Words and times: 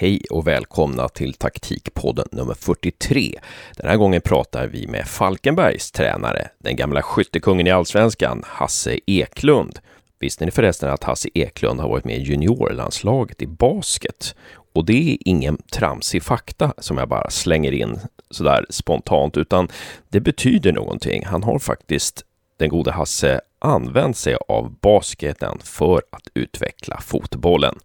Hej 0.00 0.20
och 0.30 0.46
välkomna 0.46 1.08
till 1.08 1.34
taktikpodden 1.34 2.28
nummer 2.32 2.54
43. 2.54 3.38
Den 3.76 3.88
här 3.88 3.96
gången 3.96 4.20
pratar 4.20 4.66
vi 4.66 4.86
med 4.86 5.06
Falkenbergs 5.06 5.90
tränare, 5.90 6.48
den 6.58 6.76
gamla 6.76 7.02
skyttekungen 7.02 7.66
i 7.66 7.70
allsvenskan, 7.70 8.42
Hasse 8.46 8.98
Eklund. 9.06 9.78
Visste 10.18 10.44
ni 10.44 10.50
förresten 10.50 10.90
att 10.90 11.04
Hasse 11.04 11.28
Eklund 11.34 11.80
har 11.80 11.88
varit 11.88 12.04
med 12.04 12.16
i 12.16 12.22
juniorlandslaget 12.22 13.42
i 13.42 13.46
basket? 13.46 14.34
Och 14.72 14.84
det 14.84 15.12
är 15.12 15.18
ingen 15.20 15.58
tramsig 15.72 16.22
fakta 16.22 16.74
som 16.78 16.98
jag 16.98 17.08
bara 17.08 17.30
slänger 17.30 17.72
in 17.72 18.00
sådär 18.30 18.66
spontant, 18.70 19.36
utan 19.36 19.68
det 20.08 20.20
betyder 20.20 20.72
någonting. 20.72 21.24
Han 21.26 21.42
har 21.42 21.58
faktiskt, 21.58 22.24
den 22.58 22.68
gode 22.68 22.92
Hasse, 22.92 23.40
använt 23.58 24.16
sig 24.16 24.36
av 24.48 24.74
basketen 24.80 25.58
för 25.64 26.02
att 26.10 26.28
utveckla 26.34 27.00
fotbollen. 27.00 27.78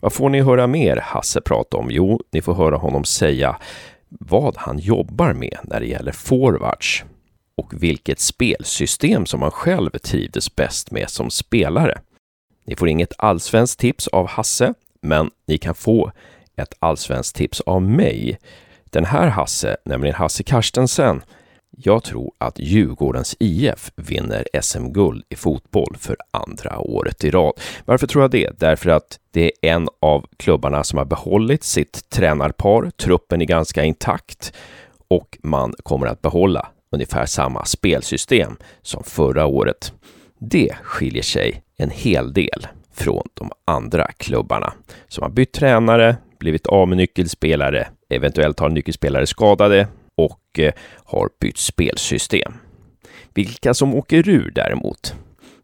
Vad 0.00 0.12
får 0.12 0.28
ni 0.28 0.40
höra 0.40 0.66
mer 0.66 0.96
Hasse 0.96 1.40
prata 1.40 1.76
om? 1.76 1.88
Jo, 1.90 2.20
ni 2.30 2.42
får 2.42 2.54
höra 2.54 2.76
honom 2.76 3.04
säga 3.04 3.56
vad 4.08 4.56
han 4.56 4.78
jobbar 4.78 5.32
med 5.32 5.58
när 5.64 5.80
det 5.80 5.86
gäller 5.86 6.12
forwards 6.12 7.04
och 7.54 7.82
vilket 7.82 8.20
spelsystem 8.20 9.26
som 9.26 9.42
han 9.42 9.50
själv 9.50 9.90
trivdes 9.90 10.56
bäst 10.56 10.90
med 10.90 11.10
som 11.10 11.30
spelare. 11.30 12.00
Ni 12.64 12.76
får 12.76 12.88
inget 12.88 13.12
allsvenskt 13.18 13.80
tips 13.80 14.08
av 14.08 14.28
Hasse, 14.28 14.74
men 15.02 15.30
ni 15.46 15.58
kan 15.58 15.74
få 15.74 16.12
ett 16.56 16.74
allsvenskt 16.78 17.36
tips 17.36 17.60
av 17.60 17.82
mig. 17.82 18.38
Den 18.84 19.04
här 19.04 19.28
Hasse, 19.28 19.76
nämligen 19.84 20.14
Hasse 20.14 20.42
Karstensen, 20.42 21.22
jag 21.76 22.04
tror 22.04 22.32
att 22.38 22.58
Djurgårdens 22.58 23.36
IF 23.38 23.92
vinner 23.96 24.46
SM-guld 24.62 25.24
i 25.28 25.36
fotboll 25.36 25.96
för 25.98 26.16
andra 26.30 26.78
året 26.78 27.24
i 27.24 27.30
rad. 27.30 27.52
Varför 27.84 28.06
tror 28.06 28.24
jag 28.24 28.30
det? 28.30 28.58
Därför 28.58 28.90
att 28.90 29.18
det 29.30 29.44
är 29.44 29.70
en 29.70 29.88
av 30.00 30.26
klubbarna 30.36 30.84
som 30.84 30.98
har 30.98 31.04
behållit 31.04 31.64
sitt 31.64 32.10
tränarpar. 32.10 32.90
Truppen 32.90 33.42
är 33.42 33.46
ganska 33.46 33.84
intakt 33.84 34.52
och 35.08 35.38
man 35.42 35.74
kommer 35.82 36.06
att 36.06 36.22
behålla 36.22 36.68
ungefär 36.92 37.26
samma 37.26 37.64
spelsystem 37.64 38.56
som 38.82 39.04
förra 39.04 39.46
året. 39.46 39.92
Det 40.38 40.74
skiljer 40.82 41.22
sig 41.22 41.62
en 41.76 41.90
hel 41.90 42.32
del 42.32 42.66
från 42.92 43.22
de 43.34 43.50
andra 43.64 44.12
klubbarna 44.12 44.72
som 45.08 45.22
har 45.22 45.30
bytt 45.30 45.52
tränare, 45.52 46.16
blivit 46.38 46.66
av 46.66 46.88
med 46.88 46.96
nyckelspelare, 46.96 47.88
eventuellt 48.08 48.60
har 48.60 48.68
nyckelspelare 48.68 49.26
skadade 49.26 49.88
och 50.50 50.58
eh, 50.58 50.72
har 51.04 51.30
bytt 51.40 51.58
spelsystem. 51.58 52.52
Vilka 53.34 53.74
som 53.74 53.94
åker 53.94 54.28
ur 54.28 54.50
däremot, 54.50 55.14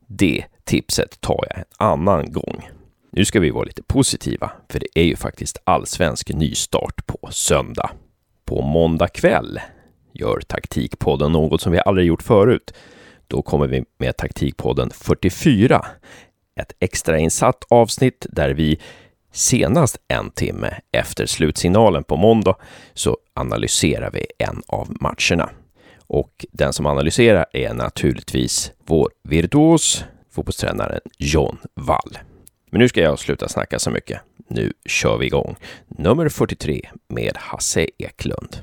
det 0.06 0.44
tipset 0.64 1.20
tar 1.20 1.44
jag 1.50 1.58
en 1.58 1.64
annan 1.78 2.32
gång. 2.32 2.68
Nu 3.12 3.24
ska 3.24 3.40
vi 3.40 3.50
vara 3.50 3.64
lite 3.64 3.82
positiva, 3.82 4.52
för 4.70 4.80
det 4.80 4.88
är 4.94 5.04
ju 5.04 5.16
faktiskt 5.16 5.58
allsvensk 5.64 6.34
nystart 6.34 7.06
på 7.06 7.28
söndag. 7.30 7.90
På 8.44 8.62
måndag 8.62 9.08
kväll 9.08 9.60
gör 10.12 10.40
Taktikpodden 10.40 11.32
något 11.32 11.60
som 11.60 11.72
vi 11.72 11.80
aldrig 11.84 12.06
gjort 12.06 12.22
förut. 12.22 12.74
Då 13.26 13.42
kommer 13.42 13.66
vi 13.66 13.84
med 13.98 14.16
Taktikpodden 14.16 14.90
44, 14.90 15.86
ett 16.60 16.72
extrainsatt 16.80 17.64
avsnitt 17.68 18.26
där 18.30 18.50
vi 18.50 18.80
senast 19.36 19.96
en 20.08 20.30
timme 20.30 20.74
efter 20.92 21.26
slutsignalen 21.26 22.04
på 22.04 22.16
måndag 22.16 22.56
så 22.94 23.16
analyserar 23.34 24.10
vi 24.10 24.26
en 24.38 24.62
av 24.66 24.96
matcherna. 25.00 25.50
Och 26.06 26.46
den 26.52 26.72
som 26.72 26.86
analyserar 26.86 27.46
är 27.52 27.74
naturligtvis 27.74 28.72
vår 28.86 29.10
virtuos, 29.22 30.04
fotbollstränaren 30.30 31.00
John 31.18 31.58
Wall. 31.74 32.18
Men 32.70 32.80
nu 32.80 32.88
ska 32.88 33.00
jag 33.00 33.18
sluta 33.18 33.48
snacka 33.48 33.78
så 33.78 33.90
mycket. 33.90 34.20
Nu 34.48 34.72
kör 34.86 35.18
vi 35.18 35.26
igång. 35.26 35.56
Nummer 35.88 36.28
43 36.28 36.88
med 37.08 37.36
Hasse 37.36 37.86
Eklund. 37.98 38.56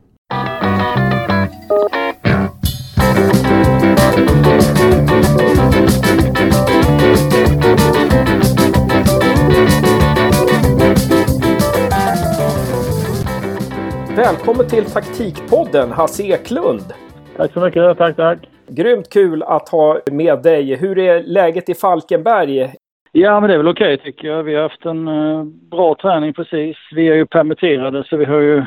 Välkommen 14.16 14.68
till 14.68 14.86
Taktikpodden, 14.86 15.92
Hasse 15.92 16.24
Eklund. 16.24 16.94
Tack 17.38 17.54
så 17.54 17.60
mycket. 17.60 17.98
Tack, 17.98 18.16
tack. 18.16 18.40
Grymt 18.68 19.10
kul 19.10 19.44
att 19.44 19.70
ha 19.70 20.00
med 20.12 20.42
dig. 20.44 20.76
Hur 20.76 21.00
är 21.00 21.24
läget 21.24 21.70
i 21.70 21.74
Falkenberg? 21.74 22.74
Ja, 23.12 23.40
men 23.40 23.48
det 23.48 23.54
är 23.54 23.58
väl 23.58 23.68
okej 23.68 23.94
okay, 23.94 24.12
tycker 24.12 24.28
jag. 24.28 24.44
Vi 24.44 24.56
har 24.56 24.62
haft 24.62 24.86
en 24.86 25.08
uh, 25.08 25.44
bra 25.44 25.96
träning 26.02 26.34
precis. 26.34 26.78
Vi 26.96 27.08
är 27.08 27.16
ju 27.16 27.26
permitterade 27.26 28.04
så 28.04 28.18
vi 28.18 28.26
har 28.26 28.40
ju 28.40 28.66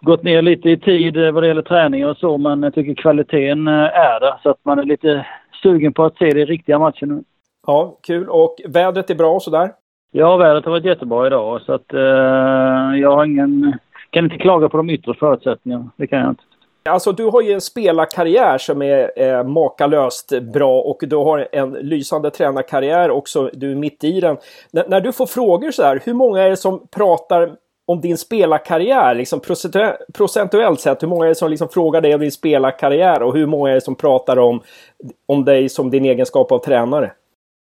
gått 0.00 0.22
ner 0.22 0.42
lite 0.42 0.70
i 0.70 0.76
tid 0.76 1.16
uh, 1.16 1.30
vad 1.30 1.42
det 1.42 1.46
gäller 1.46 1.62
träning 1.62 2.06
och 2.06 2.16
så, 2.16 2.38
men 2.38 2.62
jag 2.62 2.74
tycker 2.74 3.02
kvaliteten 3.02 3.68
uh, 3.68 3.84
är 3.84 4.20
där 4.20 4.40
så 4.42 4.50
att 4.50 4.64
man 4.64 4.78
är 4.78 4.84
lite 4.84 5.26
sugen 5.62 5.92
på 5.92 6.04
att 6.04 6.16
se 6.16 6.30
det 6.30 6.40
i 6.40 6.44
riktiga 6.44 6.78
matcher 6.78 7.06
nu. 7.06 7.22
Ja, 7.66 7.98
kul. 8.02 8.28
Och 8.28 8.56
vädret 8.68 9.10
är 9.10 9.14
bra 9.14 9.32
och 9.34 9.42
sådär? 9.42 9.72
Ja, 10.12 10.36
vädret 10.36 10.64
har 10.64 10.72
varit 10.72 10.84
jättebra 10.84 11.26
idag 11.26 11.60
så 11.60 11.72
att 11.72 11.86
jag 13.00 13.10
har 13.10 13.24
ingen 13.24 13.78
kan 14.10 14.24
inte 14.24 14.38
klaga 14.38 14.68
på 14.68 14.76
de 14.76 14.90
yttre 14.90 15.14
förutsättningarna. 15.14 15.90
Det 15.96 16.06
kan 16.06 16.18
jag 16.18 16.28
inte. 16.28 16.42
Alltså 16.88 17.12
du 17.12 17.24
har 17.24 17.42
ju 17.42 17.52
en 17.52 17.60
spelarkarriär 17.60 18.58
som 18.58 18.82
är 18.82 19.10
eh, 19.16 19.44
makalöst 19.44 20.32
bra 20.42 20.80
och 20.80 20.98
du 21.00 21.16
har 21.16 21.48
en 21.52 21.70
lysande 21.70 22.30
tränarkarriär 22.30 23.10
också. 23.10 23.50
Du 23.52 23.70
är 23.70 23.74
mitt 23.74 24.04
i 24.04 24.20
den. 24.20 24.36
N 24.72 24.84
när 24.88 25.00
du 25.00 25.12
får 25.12 25.26
frågor 25.26 25.70
så 25.70 25.82
här, 25.82 26.00
hur 26.04 26.14
många 26.14 26.42
är 26.42 26.50
det 26.50 26.56
som 26.56 26.86
pratar 26.96 27.56
om 27.86 28.00
din 28.00 28.18
spelarkarriär, 28.18 29.14
liksom 29.14 29.40
procentuellt 30.14 30.80
sett, 30.80 31.02
hur 31.02 31.08
många 31.08 31.24
är 31.24 31.28
det 31.28 31.34
som 31.34 31.50
liksom 31.50 31.68
frågar 31.68 32.00
dig 32.00 32.14
om 32.14 32.20
din 32.20 32.32
spelarkarriär 32.32 33.22
och 33.22 33.34
hur 33.34 33.46
många 33.46 33.70
är 33.70 33.74
det 33.74 33.80
som 33.80 33.94
pratar 33.94 34.38
om, 34.38 34.60
om 35.26 35.44
dig 35.44 35.68
som 35.68 35.90
din 35.90 36.04
egenskap 36.04 36.52
av 36.52 36.58
tränare? 36.58 37.12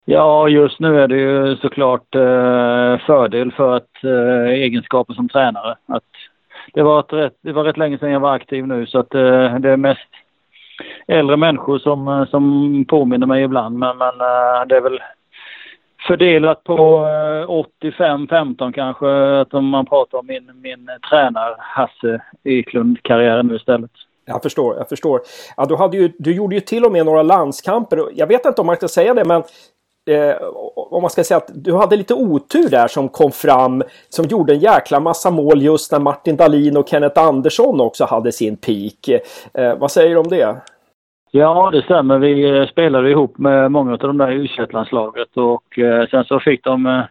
Ja, 0.04 0.48
just 0.48 0.80
nu 0.80 1.00
är 1.00 1.08
det 1.08 1.16
ju 1.16 1.56
såklart 1.56 2.14
eh, 2.14 3.06
fördel 3.06 3.52
för 3.52 3.76
att 3.76 4.04
eh, 4.04 4.52
egenskaper 4.52 5.14
som 5.14 5.28
tränare. 5.28 5.76
Att 5.86 6.04
det 6.72 6.82
var, 6.82 7.02
rätt, 7.02 7.36
det 7.40 7.52
var 7.52 7.64
rätt 7.64 7.76
länge 7.76 7.98
sedan 7.98 8.10
jag 8.10 8.20
var 8.20 8.34
aktiv 8.34 8.66
nu 8.66 8.86
så 8.86 8.98
att 8.98 9.14
eh, 9.14 9.54
det 9.58 9.70
är 9.70 9.76
mest 9.76 10.08
äldre 11.06 11.36
människor 11.36 11.78
som, 11.78 12.08
eh, 12.08 12.26
som 12.26 12.84
påminner 12.88 13.26
mig 13.26 13.42
ibland. 13.42 13.78
Men, 13.78 13.98
men 13.98 14.20
eh, 14.20 14.66
det 14.68 14.76
är 14.76 14.80
väl 14.80 15.00
fördelat 16.06 16.64
på 16.64 17.06
eh, 17.82 17.82
85-15 17.82 18.72
kanske, 18.72 19.40
att 19.40 19.54
om 19.54 19.68
man 19.68 19.86
pratar 19.86 20.18
om 20.18 20.26
min, 20.26 20.50
min 20.62 20.88
tränare 21.10 21.54
Hasse 21.58 22.22
Eklund-karriär 22.44 23.42
nu 23.42 23.56
istället. 23.56 23.90
Jag 24.24 24.42
förstår, 24.42 24.76
jag 24.76 24.88
förstår. 24.88 25.20
Ja, 25.56 25.64
du, 25.64 25.76
hade 25.76 25.96
ju, 25.96 26.12
du 26.18 26.34
gjorde 26.34 26.54
ju 26.54 26.60
till 26.60 26.84
och 26.84 26.92
med 26.92 27.06
några 27.06 27.22
landskamper. 27.22 27.98
Jag 28.14 28.26
vet 28.26 28.46
inte 28.46 28.60
om 28.60 28.66
man 28.66 28.76
ska 28.76 28.88
säga 28.88 29.14
det, 29.14 29.24
men 29.24 29.42
eh, 30.06 30.36
om 30.74 31.02
man 31.02 31.10
ska 31.10 31.24
säga 31.24 31.38
att 31.38 31.50
du 31.54 31.74
hade 31.74 31.96
lite 31.96 32.14
otur 32.14 32.68
där 32.70 32.88
som 32.88 33.08
kom 33.08 33.32
fram, 33.32 33.82
som 34.08 34.24
gjorde 34.26 34.52
en 34.52 34.58
jäkla 34.58 35.00
massa 35.00 35.30
mål 35.30 35.62
just 35.62 35.92
när 35.92 35.98
Martin 35.98 36.36
Dahlin 36.36 36.76
och 36.76 36.88
Kenneth 36.88 37.20
Andersson 37.20 37.80
också 37.80 38.04
hade 38.04 38.32
sin 38.32 38.56
peak. 38.56 39.22
Eh, 39.54 39.78
vad 39.78 39.90
säger 39.90 40.10
du 40.10 40.16
om 40.16 40.28
det? 40.28 40.56
Ja, 41.30 41.70
det 41.72 41.82
stämmer. 41.82 42.18
Vi 42.18 42.58
eh, 42.58 42.66
spelade 42.66 43.10
ihop 43.10 43.38
med 43.38 43.72
många 43.72 43.92
av 43.92 43.98
de 43.98 44.18
där 44.18 44.30
i 44.30 44.34
u 44.34 44.66
landslaget 44.70 45.36
och 45.36 45.78
eh, 45.78 46.08
sen 46.08 46.24
så 46.24 46.40
fick 46.40 46.64
de 46.64 46.86
eh, 46.86 47.04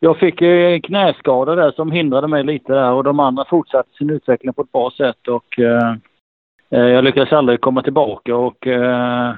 jag 0.00 0.18
fick 0.18 0.42
eh, 0.42 0.72
en 0.72 0.82
knäskada 0.82 1.54
där 1.54 1.72
som 1.72 1.92
hindrade 1.92 2.28
mig 2.28 2.44
lite 2.44 2.72
där 2.72 2.90
och 2.90 3.04
de 3.04 3.20
andra 3.20 3.44
fortsatte 3.44 3.88
sin 3.98 4.10
utveckling 4.10 4.52
på 4.52 4.62
ett 4.62 4.72
bra 4.72 4.90
sätt 4.96 5.28
och 5.28 5.58
eh, 5.58 5.96
eh 6.70 6.88
jag 6.88 7.04
lyckades 7.04 7.32
aldrig 7.32 7.60
komma 7.60 7.82
tillbaka 7.82 8.36
och 8.36 8.66
eh, 8.66 9.34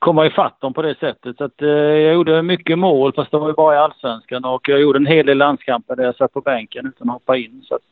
komma 0.00 0.26
ifatt 0.26 0.60
dem 0.60 0.74
på 0.74 0.82
det 0.82 0.98
sättet. 0.98 1.36
Så 1.36 1.44
att, 1.44 1.62
eh, 1.62 1.68
jag 1.68 2.14
gjorde 2.14 2.42
mycket 2.42 2.78
mål 2.78 3.12
fast 3.12 3.30
det 3.30 3.38
var 3.38 3.48
ju 3.48 3.54
bara 3.54 3.74
i 3.74 3.78
Allsvenskan 3.78 4.44
och 4.44 4.68
jag 4.68 4.80
gjorde 4.80 4.98
en 4.98 5.06
hel 5.06 5.26
del 5.26 5.38
landskamper 5.38 5.96
där 5.96 6.04
jag 6.04 6.16
satt 6.16 6.32
på 6.32 6.40
bänken 6.40 6.86
utan 6.86 7.08
att 7.08 7.14
hoppa 7.14 7.36
in. 7.36 7.62
Så 7.68 7.74
att, 7.74 7.82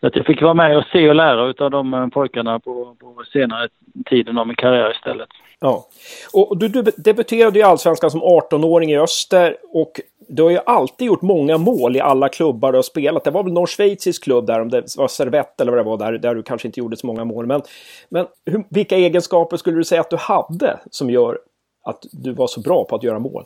att 0.00 0.16
jag 0.16 0.26
fick 0.26 0.42
vara 0.42 0.54
med 0.54 0.76
och 0.76 0.84
se 0.92 1.08
och 1.08 1.14
lära 1.14 1.64
av 1.64 1.70
de 1.70 1.94
eh, 1.94 2.08
pojkarna 2.08 2.58
på, 2.60 2.96
på 3.00 3.24
senare 3.32 3.68
tiden 4.06 4.38
av 4.38 4.46
min 4.46 4.56
karriär 4.56 4.90
istället. 4.90 5.28
Ja. 5.60 5.86
Och 6.32 6.58
du, 6.58 6.68
du 6.68 6.82
debuterade 6.82 7.58
i 7.58 7.62
Allsvenskan 7.62 8.10
som 8.10 8.22
18-åring 8.22 8.90
i 8.90 8.98
Öster 8.98 9.56
och 9.72 10.00
du 10.28 10.42
har 10.42 10.50
ju 10.50 10.58
alltid 10.66 11.06
gjort 11.06 11.22
många 11.22 11.58
mål 11.58 11.96
i 11.96 12.00
alla 12.00 12.28
klubbar 12.28 12.72
du 12.72 12.78
har 12.78 12.82
spelat. 12.82 13.24
Det 13.24 13.30
var 13.30 13.42
väl 13.42 13.52
någon 13.52 13.66
schweizisk 13.66 14.24
klubb 14.24 14.46
där, 14.46 14.60
om 14.60 14.68
det 14.68 14.96
var 14.96 15.08
Servette 15.08 15.62
eller 15.62 15.72
vad 15.72 15.78
det 15.78 15.90
var, 15.90 15.96
där, 15.96 16.18
där 16.18 16.34
du 16.34 16.42
kanske 16.42 16.68
inte 16.68 16.80
gjorde 16.80 16.96
så 16.96 17.06
många 17.06 17.24
mål. 17.24 17.46
Men, 17.46 17.62
men 18.08 18.26
hur, 18.46 18.64
vilka 18.68 18.96
egenskaper 18.96 19.56
skulle 19.56 19.76
du 19.76 19.84
säga 19.84 20.00
att 20.00 20.10
du 20.10 20.16
hade 20.16 20.80
som 20.90 21.10
gör 21.10 21.38
att 21.84 22.06
du 22.12 22.32
var 22.32 22.46
så 22.46 22.60
bra 22.60 22.84
på 22.84 22.96
att 22.96 23.02
göra 23.02 23.18
mål? 23.18 23.44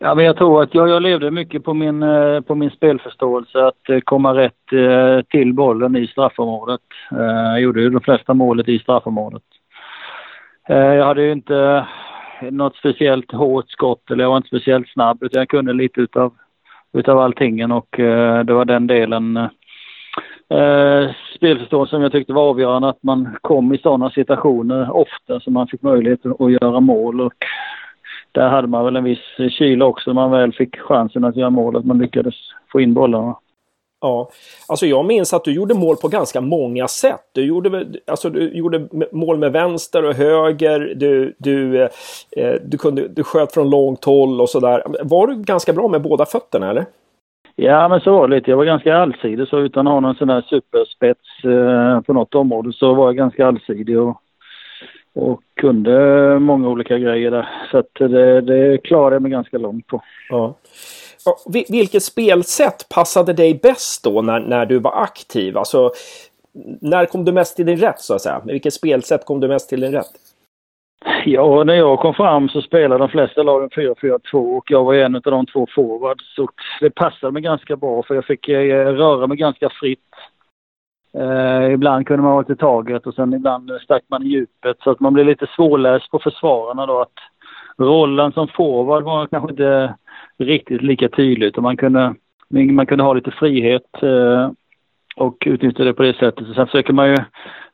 Ja, 0.00 0.14
men 0.14 0.24
jag 0.24 0.36
tror 0.36 0.62
att 0.62 0.74
jag, 0.74 0.88
jag 0.88 1.02
levde 1.02 1.30
mycket 1.30 1.64
på 1.64 1.74
min, 1.74 2.02
eh, 2.02 2.40
på 2.40 2.54
min 2.54 2.70
spelförståelse, 2.70 3.66
att 3.66 3.88
eh, 3.88 4.00
komma 4.00 4.34
rätt 4.34 4.72
eh, 4.72 5.24
till 5.30 5.54
bollen 5.54 5.96
i 5.96 6.06
straffområdet. 6.06 6.80
Jag 7.10 7.60
gjorde 7.60 7.80
ju 7.80 7.90
de 7.90 8.00
flesta 8.00 8.34
målet 8.34 8.68
i 8.68 8.78
straffområdet. 8.78 9.42
Jag 10.70 11.04
hade 11.04 11.22
ju 11.22 11.32
inte 11.32 11.86
något 12.50 12.76
speciellt 12.76 13.32
hårt 13.32 13.70
skott 13.70 14.10
eller 14.10 14.24
jag 14.24 14.30
var 14.30 14.36
inte 14.36 14.48
speciellt 14.48 14.88
snabb 14.88 15.22
utan 15.22 15.38
jag 15.38 15.48
kunde 15.48 15.72
lite 15.72 16.00
utav, 16.00 16.34
utav 16.92 17.18
alltingen 17.18 17.72
och 17.72 17.88
det 18.44 18.52
var 18.52 18.64
den 18.64 18.86
delen 18.86 19.48
eh, 20.50 21.10
spelförståelse 21.36 21.90
som 21.90 22.02
jag 22.02 22.12
tyckte 22.12 22.32
var 22.32 22.48
avgörande 22.48 22.88
att 22.88 23.02
man 23.02 23.36
kom 23.40 23.74
i 23.74 23.78
sådana 23.78 24.10
situationer 24.10 24.96
ofta 24.96 25.40
så 25.40 25.50
man 25.50 25.68
fick 25.68 25.82
möjlighet 25.82 26.26
att 26.26 26.52
göra 26.52 26.80
mål 26.80 27.20
och 27.20 27.34
där 28.32 28.48
hade 28.48 28.68
man 28.68 28.84
väl 28.84 28.96
en 28.96 29.04
viss 29.04 29.52
kyla 29.58 29.84
också 29.84 30.10
när 30.10 30.14
man 30.14 30.30
väl 30.30 30.52
fick 30.52 30.78
chansen 30.78 31.24
att 31.24 31.36
göra 31.36 31.50
mål, 31.50 31.76
att 31.76 31.84
man 31.84 31.98
lyckades 31.98 32.34
få 32.72 32.80
in 32.80 32.94
bollarna. 32.94 33.36
Ja, 34.00 34.30
alltså 34.68 34.86
jag 34.86 35.04
minns 35.04 35.32
att 35.32 35.44
du 35.44 35.52
gjorde 35.52 35.74
mål 35.74 35.96
på 35.96 36.08
ganska 36.08 36.40
många 36.40 36.88
sätt. 36.88 37.20
Du 37.32 37.44
gjorde, 37.44 37.86
alltså 38.06 38.30
du 38.30 38.50
gjorde 38.52 38.88
mål 39.12 39.38
med 39.38 39.52
vänster 39.52 40.04
och 40.04 40.14
höger. 40.14 40.94
Du, 40.96 41.34
du, 41.38 41.82
eh, 41.82 42.54
du, 42.64 42.78
kunde, 42.78 43.08
du 43.08 43.22
sköt 43.24 43.54
från 43.54 43.70
långt 43.70 44.04
håll 44.04 44.40
och 44.40 44.48
sådär. 44.48 44.82
Var 45.02 45.26
du 45.26 45.34
ganska 45.34 45.72
bra 45.72 45.88
med 45.88 46.02
båda 46.02 46.26
fötterna 46.26 46.70
eller? 46.70 46.86
Ja, 47.56 47.88
men 47.88 48.00
så 48.00 48.12
var 48.12 48.28
det 48.28 48.36
lite. 48.36 48.50
Jag 48.50 48.56
var 48.56 48.64
ganska 48.64 48.96
allsidig 48.96 49.48
så 49.48 49.58
utan 49.58 49.86
att 49.86 49.92
ha 49.92 50.00
någon 50.00 50.14
sån 50.14 50.28
där 50.28 50.40
superspets 50.40 51.44
eh, 51.44 52.00
på 52.00 52.12
något 52.12 52.34
område 52.34 52.72
så 52.72 52.94
var 52.94 53.06
jag 53.06 53.16
ganska 53.16 53.46
allsidig 53.46 54.00
och, 54.00 54.22
och 55.18 55.40
kunde 55.54 56.38
många 56.38 56.68
olika 56.68 56.98
grejer 56.98 57.30
där. 57.30 57.48
Så 57.70 57.78
att 57.78 57.94
det, 57.94 58.40
det 58.40 58.78
klarade 58.78 59.16
jag 59.16 59.22
mig 59.22 59.30
ganska 59.30 59.58
långt 59.58 59.86
på. 59.86 60.02
Ja. 60.28 60.54
Vilket 61.68 62.02
spelsätt 62.02 62.88
passade 62.94 63.32
dig 63.32 63.60
bäst 63.62 64.04
då 64.04 64.22
när, 64.22 64.40
när 64.40 64.66
du 64.66 64.78
var 64.78 65.02
aktiv? 65.02 65.58
Alltså, 65.58 65.90
när 66.80 67.06
kom 67.06 67.24
du 67.24 67.32
mest 67.32 67.56
till 67.56 67.66
din 67.66 67.76
rätt 67.76 68.00
så 68.00 68.14
att 68.14 68.22
säga? 68.22 68.42
Med 68.44 68.52
vilket 68.52 68.74
spelsätt 68.74 69.24
kom 69.24 69.40
du 69.40 69.48
mest 69.48 69.68
till 69.68 69.80
din 69.80 69.92
rätt? 69.92 70.10
Ja, 71.24 71.64
när 71.64 71.74
jag 71.74 71.98
kom 71.98 72.14
fram 72.14 72.48
så 72.48 72.62
spelade 72.62 72.98
de 72.98 73.08
flesta 73.08 73.42
lagen 73.42 73.68
4-4-2 73.68 74.56
och 74.56 74.70
jag 74.70 74.84
var 74.84 74.94
en 74.94 75.16
av 75.16 75.22
de 75.22 75.46
två 75.46 75.66
forwards. 75.74 76.34
Så 76.34 76.48
det 76.80 76.90
passade 76.90 77.32
mig 77.32 77.42
ganska 77.42 77.76
bra 77.76 78.02
för 78.02 78.14
jag 78.14 78.24
fick 78.24 78.48
eh, 78.48 78.86
röra 78.86 79.26
mig 79.26 79.36
ganska 79.36 79.70
fritt. 79.80 80.00
Eh, 81.14 81.72
ibland 81.72 82.06
kunde 82.06 82.22
man 82.22 82.32
vara 82.32 82.44
till 82.44 82.56
taget 82.56 83.06
och 83.06 83.14
sen 83.14 83.34
ibland 83.34 83.70
stack 83.82 84.02
man 84.08 84.22
i 84.22 84.28
djupet 84.28 84.76
så 84.80 84.90
att 84.90 85.00
man 85.00 85.12
blev 85.12 85.26
lite 85.26 85.46
svårläst 85.56 86.10
på 86.10 86.18
försvararna 86.18 86.86
då 86.86 87.00
att 87.00 87.14
rollen 87.78 88.32
som 88.32 88.48
forward 88.48 89.02
var 89.04 89.26
kanske 89.26 89.50
inte 89.50 89.94
riktigt 90.38 90.82
lika 90.82 91.08
tydlig 91.08 91.46
utan 91.46 91.62
man 91.62 91.76
kunde, 91.76 92.14
man 92.48 92.86
kunde 92.86 93.04
ha 93.04 93.12
lite 93.12 93.30
frihet 93.30 94.02
eh, 94.02 94.50
och 95.16 95.36
utnyttja 95.46 95.84
det 95.84 95.94
på 95.94 96.02
det 96.02 96.16
sättet. 96.16 96.54
Sen 96.54 96.66
försöker 96.66 96.92
man 96.92 97.08
ju, 97.08 97.16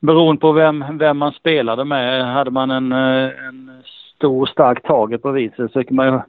beroende 0.01 0.41
på 0.41 0.53
vem, 0.53 0.99
vem 0.99 1.19
man 1.19 1.33
spelade 1.33 1.85
med, 1.85 2.35
hade 2.35 2.51
man 2.51 2.71
en, 2.71 2.93
eh, 2.93 3.31
en 3.49 3.71
stor 4.17 4.47
stark 4.47 4.83
taget 4.83 5.23
på 5.23 5.31
viset 5.31 5.57
så 5.57 5.69
försöker 5.69 5.95
man 5.95 6.07
ju 6.07 6.21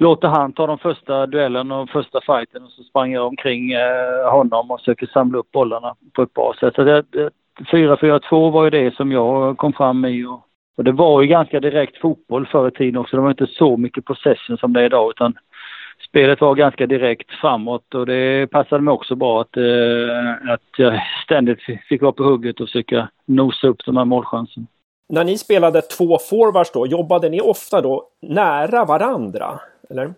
Låter 0.00 0.28
han 0.28 0.52
ta 0.52 0.66
de 0.66 0.78
första 0.78 1.26
duellen 1.26 1.72
och 1.72 1.90
första 1.90 2.20
fighten 2.20 2.62
och 2.64 2.70
så 2.70 2.82
sprang 2.82 3.12
jag 3.12 3.26
omkring 3.26 3.72
eh, 3.72 4.30
honom 4.30 4.70
och 4.70 4.78
försöker 4.80 5.06
samla 5.06 5.38
upp 5.38 5.52
bollarna 5.52 5.94
på 6.12 6.22
ett 6.22 6.34
bra 6.34 6.54
sätt. 6.60 6.74
Så 6.74 6.84
det, 6.84 7.04
4-4-2 7.72 8.46
eh, 8.46 8.52
var 8.52 8.64
ju 8.64 8.70
det 8.70 8.94
som 8.94 9.12
jag 9.12 9.58
kom 9.58 9.72
fram 9.72 10.04
i 10.04 10.24
och, 10.24 10.40
och, 10.76 10.84
det 10.84 10.92
var 10.92 11.22
ju 11.22 11.28
ganska 11.28 11.60
direkt 11.60 12.00
fotboll 12.00 12.46
förr 12.46 12.68
i 12.68 12.70
tiden 12.70 12.96
också. 12.96 13.16
Det 13.16 13.22
var 13.22 13.30
inte 13.30 13.46
så 13.46 13.76
mycket 13.76 14.04
possession 14.04 14.58
som 14.58 14.72
det 14.72 14.80
är 14.80 14.86
idag 14.86 15.10
utan 15.10 15.34
spelet 16.08 16.40
var 16.40 16.54
ganska 16.54 16.86
direkt 16.86 17.30
framåt 17.30 17.94
och 17.94 18.06
det 18.06 18.50
passade 18.50 18.82
mig 18.82 18.92
också 18.92 19.14
bra 19.14 19.40
att, 19.40 19.56
eh, 19.56 20.52
att 20.52 20.78
jag 20.78 21.02
ständigt 21.24 21.58
fick 21.88 22.02
vara 22.02 22.12
på 22.12 22.24
hugget 22.24 22.60
och 22.60 22.68
försöka 22.68 23.08
nosa 23.26 23.66
upp 23.66 23.84
de 23.84 23.96
här 23.96 24.04
målchanserna. 24.04 24.66
När 25.08 25.24
ni 25.24 25.38
spelade 25.38 25.82
två 25.82 26.18
forwards 26.18 26.72
då, 26.72 26.86
jobbade 26.86 27.28
ni 27.28 27.40
ofta 27.40 27.80
då 27.80 28.08
nära 28.22 28.84
varandra? 28.84 29.60
Eller? 29.90 30.14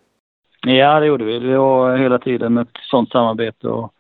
Ja, 0.67 1.01
det 1.01 1.07
gjorde 1.07 1.25
vi. 1.25 1.39
Det 1.39 1.59
var 1.59 1.97
hela 1.97 2.19
tiden 2.19 2.59
ett 2.59 2.77
sånt 2.83 3.11
samarbete. 3.11 3.69
Och, 3.69 3.93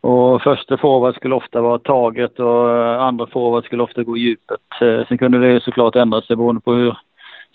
och 0.00 0.42
första 0.42 0.76
forward 0.76 1.14
skulle 1.14 1.34
ofta 1.34 1.60
vara 1.60 1.78
taget 1.78 2.40
och 2.40 3.04
andra 3.04 3.26
forward 3.26 3.64
skulle 3.64 3.82
ofta 3.82 4.02
gå 4.02 4.16
i 4.16 4.20
djupet. 4.20 4.60
Eh, 4.80 5.06
sen 5.08 5.18
kunde 5.18 5.38
det 5.38 5.60
såklart 5.62 5.96
ändra 5.96 6.20
sig 6.20 6.36
beroende 6.36 6.60
på 6.60 6.72
hur 6.72 6.98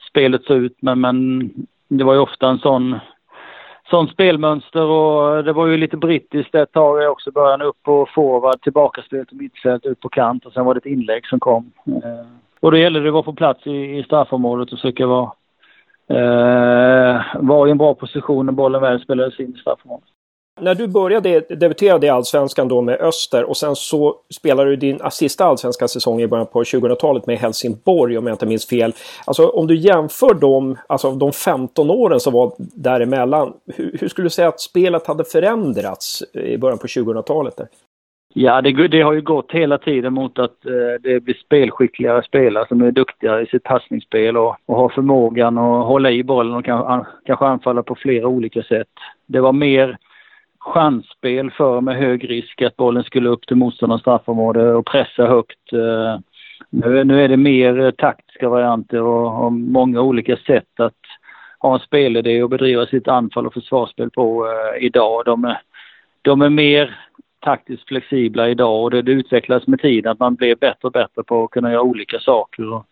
spelet 0.09 0.43
såg 0.43 0.57
ut. 0.57 0.77
Men, 0.79 1.01
men 1.01 1.49
det 1.87 2.03
var 2.03 2.13
ju 2.13 2.19
ofta 2.19 2.49
en 2.49 2.59
sån 2.59 2.99
sånt 3.89 4.11
spelmönster 4.11 4.83
och 4.83 5.43
det 5.43 5.53
var 5.53 5.67
ju 5.67 5.77
lite 5.77 5.97
brittiskt 5.97 6.55
ett 6.55 6.71
tag 6.71 7.11
också. 7.11 7.31
Början 7.31 7.61
upp 7.61 7.83
på 7.83 8.07
forward, 8.15 8.61
tillbakaspel 8.61 9.25
till 9.25 9.37
mittfält, 9.37 9.85
ut 9.85 9.99
på 9.99 10.09
kant 10.09 10.45
och 10.45 10.53
sen 10.53 10.65
var 10.65 10.73
det 10.73 10.77
ett 10.77 10.85
inlägg 10.85 11.27
som 11.27 11.39
kom. 11.39 11.71
Eh, 11.85 12.27
och 12.59 12.71
då 12.71 12.77
gällde 12.77 12.99
det 12.99 13.07
att 13.07 13.13
vara 13.13 13.23
på 13.23 13.33
plats 13.33 13.67
i, 13.67 13.97
i 13.97 14.03
straffområdet 14.03 14.73
och 14.73 14.79
försöka 14.79 15.07
vara, 15.07 15.31
eh, 16.09 17.21
var 17.39 17.67
i 17.67 17.71
en 17.71 17.77
bra 17.77 17.93
position 17.93 18.45
när 18.45 18.53
bollen 18.53 18.81
väl 18.81 18.99
spelades 18.99 19.39
in 19.39 19.55
i 19.55 19.59
straffområdet. 19.59 20.09
När 20.61 20.75
du 20.75 20.87
började 20.87 21.39
debutera 21.39 22.05
i 22.05 22.09
Allsvenskan 22.09 22.67
då 22.67 22.81
med 22.81 23.01
Öster 23.01 23.43
och 23.43 23.57
sen 23.57 23.75
så 23.75 24.15
spelade 24.35 24.69
du 24.69 24.75
din 24.75 24.99
sista 25.11 25.45
allsvenska 25.45 25.87
säsong 25.87 26.21
i 26.21 26.27
början 26.27 26.47
på 26.47 26.63
2000-talet 26.63 27.27
med 27.27 27.37
Helsingborg 27.37 28.17
om 28.17 28.27
jag 28.27 28.33
inte 28.33 28.45
minns 28.45 28.65
fel. 28.65 28.93
Alltså 29.25 29.47
om 29.47 29.67
du 29.67 29.75
jämför 29.77 30.33
de, 30.33 30.77
alltså 30.87 31.11
de 31.11 31.31
15 31.31 31.89
åren 31.89 32.19
som 32.19 32.33
var 32.33 32.53
däremellan. 32.57 33.53
Hur, 33.75 33.97
hur 33.99 34.07
skulle 34.07 34.25
du 34.25 34.29
säga 34.29 34.47
att 34.47 34.61
spelet 34.61 35.07
hade 35.07 35.23
förändrats 35.23 36.23
i 36.33 36.57
början 36.57 36.77
på 36.77 36.87
2000-talet? 36.87 37.61
Ja, 38.37 38.61
det, 38.61 38.87
det, 38.87 39.01
har 39.01 39.13
ju 39.13 39.21
gått 39.21 39.51
hela 39.51 39.77
tiden 39.77 40.13
mot 40.13 40.39
att 40.39 40.65
eh, 40.65 41.01
det 41.01 41.23
blir 41.23 41.35
spelskickligare 41.45 42.23
spelare 42.23 42.67
som 42.67 42.81
är 42.81 42.91
duktigare 42.91 43.41
i 43.41 43.45
sitt 43.45 43.63
passningsspel 43.63 44.37
och, 44.37 44.55
och 44.65 44.75
har 44.75 44.89
förmågan 44.89 45.57
att 45.57 45.85
hålla 45.85 46.11
i 46.11 46.23
bollen 46.23 46.53
och 46.53 46.65
kan, 46.65 47.05
kanske 47.25 47.45
anfalla 47.45 47.83
på 47.83 47.95
flera 47.95 48.27
olika 48.27 48.63
sätt. 48.63 48.87
Det 49.25 49.39
var 49.39 49.53
mer 49.53 49.97
chansspel 50.59 51.51
för 51.51 51.81
med 51.81 51.95
hög 51.95 52.29
risk 52.29 52.61
att 52.61 52.75
bollen 52.75 53.03
skulle 53.03 53.29
upp 53.29 53.47
till 53.47 53.55
motståndarens 53.55 54.01
straffområde 54.01 54.73
och 54.73 54.85
pressa 54.85 55.27
högt. 55.27 55.73
Eh, 55.73 56.19
nu, 56.69 57.03
nu 57.03 57.23
är 57.23 57.27
det 57.27 57.37
mer 57.37 57.79
eh, 57.79 57.91
taktiska 57.91 58.49
varianter 58.49 59.01
och, 59.01 59.45
och 59.45 59.53
många 59.53 60.01
olika 60.01 60.37
sätt 60.37 60.79
att 60.79 61.01
ha 61.59 61.73
en 61.73 61.79
spelidé 61.79 62.43
och 62.43 62.49
bedriva 62.49 62.85
sitt 62.85 63.07
anfall 63.07 63.47
och 63.47 63.53
försvarsspel 63.53 64.09
på 64.09 64.47
eh, 64.47 64.85
idag. 64.85 65.25
De 65.25 65.55
de 66.25 66.41
är 66.41 66.49
mer 66.49 67.04
taktiskt 67.45 67.87
flexibla 67.87 68.49
idag 68.49 68.83
och 68.83 68.91
det, 68.91 69.01
det 69.01 69.11
utvecklas 69.11 69.67
med 69.67 69.81
tiden 69.81 70.11
att 70.11 70.19
man 70.19 70.35
blir 70.35 70.55
bättre 70.55 70.87
och 70.87 70.91
bättre 70.91 71.23
på 71.23 71.43
att 71.43 71.51
kunna 71.51 71.71
göra 71.71 71.81
olika 71.81 72.19
saker. 72.19 72.83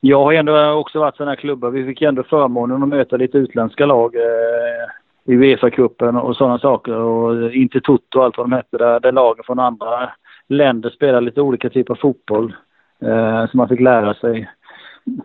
Jag 0.00 0.24
har 0.24 0.32
ändå 0.32 0.70
också 0.70 0.98
varit 0.98 1.16
sådana 1.16 1.30
här 1.30 1.36
klubbar. 1.36 1.70
Vi 1.70 1.84
fick 1.84 2.02
ändå 2.02 2.22
förmånen 2.22 2.82
att 2.82 2.88
möta 2.88 3.16
lite 3.16 3.38
utländska 3.38 3.86
lag 3.86 4.14
eh, 4.14 5.32
i 5.32 5.36
Uefa-cupen 5.36 6.20
och 6.20 6.36
sådana 6.36 6.58
saker. 6.58 6.94
Och 6.94 7.42
eh, 7.42 7.56
inte 7.56 7.80
Toto 7.80 8.18
och 8.18 8.24
allt 8.24 8.36
vad 8.36 8.50
de 8.50 8.52
hette 8.52 8.78
där, 8.78 9.00
där 9.00 9.12
lagen 9.12 9.44
från 9.46 9.58
andra 9.58 10.10
länder 10.48 10.90
spelade 10.90 11.26
lite 11.26 11.40
olika 11.40 11.70
typer 11.70 11.94
av 11.94 11.98
fotboll. 11.98 12.54
Eh, 13.02 13.46
som 13.50 13.58
man 13.58 13.68
fick 13.68 13.80
lära 13.80 14.14
sig 14.14 14.50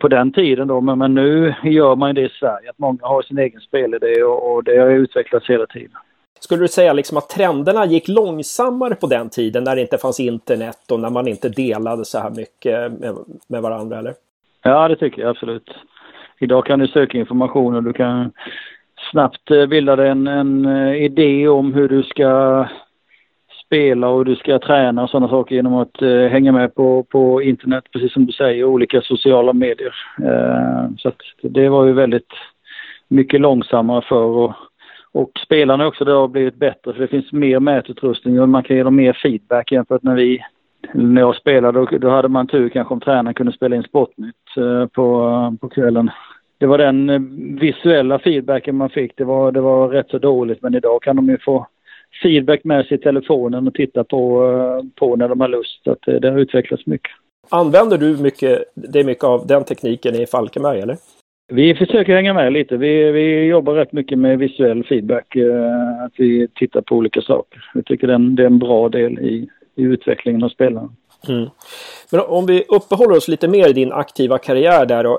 på 0.00 0.08
den 0.08 0.32
tiden 0.32 0.68
då. 0.68 0.80
Men, 0.80 0.98
men 0.98 1.14
nu 1.14 1.54
gör 1.62 1.96
man 1.96 2.14
det 2.14 2.22
i 2.22 2.28
Sverige, 2.28 2.70
att 2.70 2.78
många 2.78 2.98
har 3.02 3.22
sin 3.22 3.38
egen 3.38 3.60
spelidé 3.60 4.22
och, 4.22 4.52
och 4.52 4.64
det 4.64 4.76
har 4.76 4.90
utvecklats 4.90 5.50
hela 5.50 5.66
tiden. 5.66 5.96
Skulle 6.42 6.62
du 6.62 6.68
säga 6.68 6.92
liksom 6.92 7.16
att 7.16 7.28
trenderna 7.28 7.86
gick 7.86 8.08
långsammare 8.08 8.94
på 8.94 9.06
den 9.06 9.30
tiden 9.30 9.64
när 9.64 9.76
det 9.76 9.82
inte 9.82 9.98
fanns 9.98 10.20
internet 10.20 10.90
och 10.90 11.00
när 11.00 11.10
man 11.10 11.28
inte 11.28 11.48
delade 11.48 12.04
så 12.04 12.18
här 12.18 12.30
mycket 12.30 12.92
med, 13.00 13.14
med 13.48 13.62
varandra 13.62 13.98
eller? 13.98 14.14
Ja, 14.62 14.88
det 14.88 14.96
tycker 14.96 15.22
jag 15.22 15.30
absolut. 15.30 15.70
Idag 16.40 16.66
kan 16.66 16.78
du 16.78 16.86
söka 16.86 17.18
information 17.18 17.74
och 17.74 17.82
du 17.82 17.92
kan 17.92 18.32
snabbt 19.10 19.50
eh, 19.50 19.66
bilda 19.66 19.96
dig 19.96 20.08
en, 20.08 20.26
en 20.26 20.66
eh, 20.66 21.04
idé 21.04 21.48
om 21.48 21.74
hur 21.74 21.88
du 21.88 22.02
ska 22.02 22.66
spela 23.66 24.08
och 24.08 24.24
du 24.24 24.36
ska 24.36 24.58
träna 24.58 25.02
och 25.02 25.10
sådana 25.10 25.28
saker 25.28 25.54
genom 25.54 25.74
att 25.74 26.02
eh, 26.02 26.26
hänga 26.26 26.52
med 26.52 26.74
på, 26.74 27.02
på 27.02 27.42
internet, 27.42 27.84
precis 27.92 28.12
som 28.12 28.26
du 28.26 28.32
säger, 28.32 28.64
olika 28.64 29.00
sociala 29.00 29.52
medier. 29.52 29.94
Eh, 30.18 30.90
så 30.98 31.08
att 31.08 31.20
det 31.42 31.68
var 31.68 31.86
ju 31.86 31.92
väldigt 31.92 32.32
mycket 33.08 33.40
långsammare 33.40 34.02
förr. 34.08 34.24
och, 34.24 34.54
och 35.12 35.30
spelarna 35.44 35.86
också 35.86 36.04
då 36.04 36.20
har 36.20 36.28
blivit 36.28 36.56
bättre 36.56 36.92
för 36.92 37.00
det 37.00 37.08
finns 37.08 37.32
mer 37.32 37.60
mätutrustning 37.60 38.40
och 38.40 38.48
man 38.48 38.62
kan 38.62 38.76
ge 38.76 38.82
dem 38.82 38.96
mer 38.96 39.12
feedback 39.22 39.72
jämfört 39.72 40.02
när 40.02 40.14
vi 40.14 40.40
när 40.94 41.20
jag 41.20 41.36
spelade 41.36 41.78
då, 41.78 41.98
då 41.98 42.10
hade 42.10 42.28
man 42.28 42.46
tur 42.46 42.68
kanske 42.68 42.94
om 42.94 43.00
tränaren 43.00 43.34
kunde 43.34 43.52
spela 43.52 43.76
in 43.76 43.82
Sportnytt 43.82 44.56
eh, 44.56 44.86
på, 44.86 45.56
på 45.60 45.68
kvällen 45.68 46.10
det 46.62 46.66
var 46.66 46.78
den 46.78 47.10
eh, 47.10 47.20
visuella 47.60 48.18
feedbacken 48.18 48.76
man 48.76 48.90
fick. 48.90 49.16
Det 49.16 49.24
var, 49.24 49.52
det 49.52 49.60
var 49.60 49.88
rätt 49.88 50.08
så 50.10 50.18
dåligt 50.18 50.62
men 50.62 50.74
idag 50.74 51.02
kan 51.02 51.16
de 51.16 51.28
ju 51.28 51.38
få 51.38 51.66
feedback 52.22 52.64
med 52.64 52.86
sig 52.86 52.98
i 52.98 53.00
telefonen 53.00 53.66
och 53.66 53.74
titta 53.74 54.04
på, 54.04 54.46
eh, 54.46 54.88
på 55.00 55.16
när 55.16 55.28
de 55.28 55.40
har 55.40 55.48
lust. 55.48 55.84
Så 55.84 55.96
det, 56.06 56.18
det 56.18 56.30
har 56.30 56.38
utvecklats 56.38 56.86
mycket. 56.86 57.10
Använder 57.50 57.98
du 57.98 58.16
mycket, 58.22 58.64
det 58.74 59.04
mycket 59.04 59.24
av 59.24 59.46
den 59.46 59.64
tekniken 59.64 60.14
i 60.14 60.26
Falkenberg 60.26 60.80
eller? 60.80 60.96
Vi 61.48 61.74
försöker 61.74 62.14
hänga 62.14 62.34
med 62.34 62.52
lite. 62.52 62.76
Vi, 62.76 63.10
vi 63.10 63.44
jobbar 63.44 63.74
rätt 63.74 63.92
mycket 63.92 64.18
med 64.18 64.38
visuell 64.38 64.84
feedback. 64.84 65.36
Eh, 65.36 66.04
att 66.04 66.12
vi 66.16 66.48
tittar 66.54 66.80
på 66.80 66.96
olika 66.96 67.20
saker. 67.20 67.70
Vi 67.74 67.82
tycker 67.82 68.06
det 68.06 68.12
är 68.12 68.14
en, 68.14 68.34
det 68.34 68.42
är 68.42 68.46
en 68.46 68.58
bra 68.58 68.88
del 68.88 69.18
i, 69.18 69.48
i 69.76 69.82
utvecklingen 69.82 70.42
av 70.42 70.48
spelarna. 70.48 70.88
Mm. 71.28 71.48
Men 72.10 72.20
om 72.20 72.46
vi 72.46 72.64
uppehåller 72.68 73.16
oss 73.16 73.28
lite 73.28 73.48
mer 73.48 73.68
i 73.68 73.72
din 73.72 73.92
aktiva 73.92 74.38
karriär 74.38 74.86
där 74.86 75.04
då. 75.04 75.18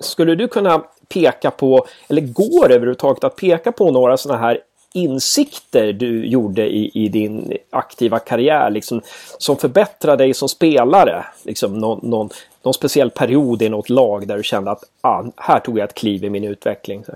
skulle 0.00 0.34
du 0.34 0.48
kunna 0.48 0.82
peka 1.14 1.50
på, 1.50 1.86
eller 2.08 2.22
går 2.22 2.68
det 2.68 2.74
överhuvudtaget 2.74 3.24
att 3.24 3.36
peka 3.36 3.72
på 3.72 3.90
några 3.90 4.16
sådana 4.16 4.40
här 4.40 4.58
insikter 4.94 5.92
du 5.92 6.26
gjorde 6.26 6.66
i, 6.66 6.90
i 6.94 7.08
din 7.08 7.52
aktiva 7.70 8.18
karriär 8.18 8.70
liksom, 8.70 9.00
som 9.38 9.56
förbättrade 9.56 10.24
dig 10.24 10.34
som 10.34 10.48
spelare? 10.48 11.24
Liksom 11.44 11.78
någon, 11.78 12.10
någon, 12.10 12.28
någon 12.64 12.74
speciell 12.74 13.10
period 13.10 13.62
i 13.62 13.68
något 13.68 13.88
lag 13.88 14.28
där 14.28 14.36
du 14.36 14.42
kände 14.42 14.70
att 14.70 14.82
ah, 15.00 15.24
här 15.36 15.60
tog 15.60 15.78
jag 15.78 15.84
ett 15.84 15.94
kliv 15.94 16.24
i 16.24 16.30
min 16.30 16.44
utveckling? 16.44 17.04
Så. 17.04 17.12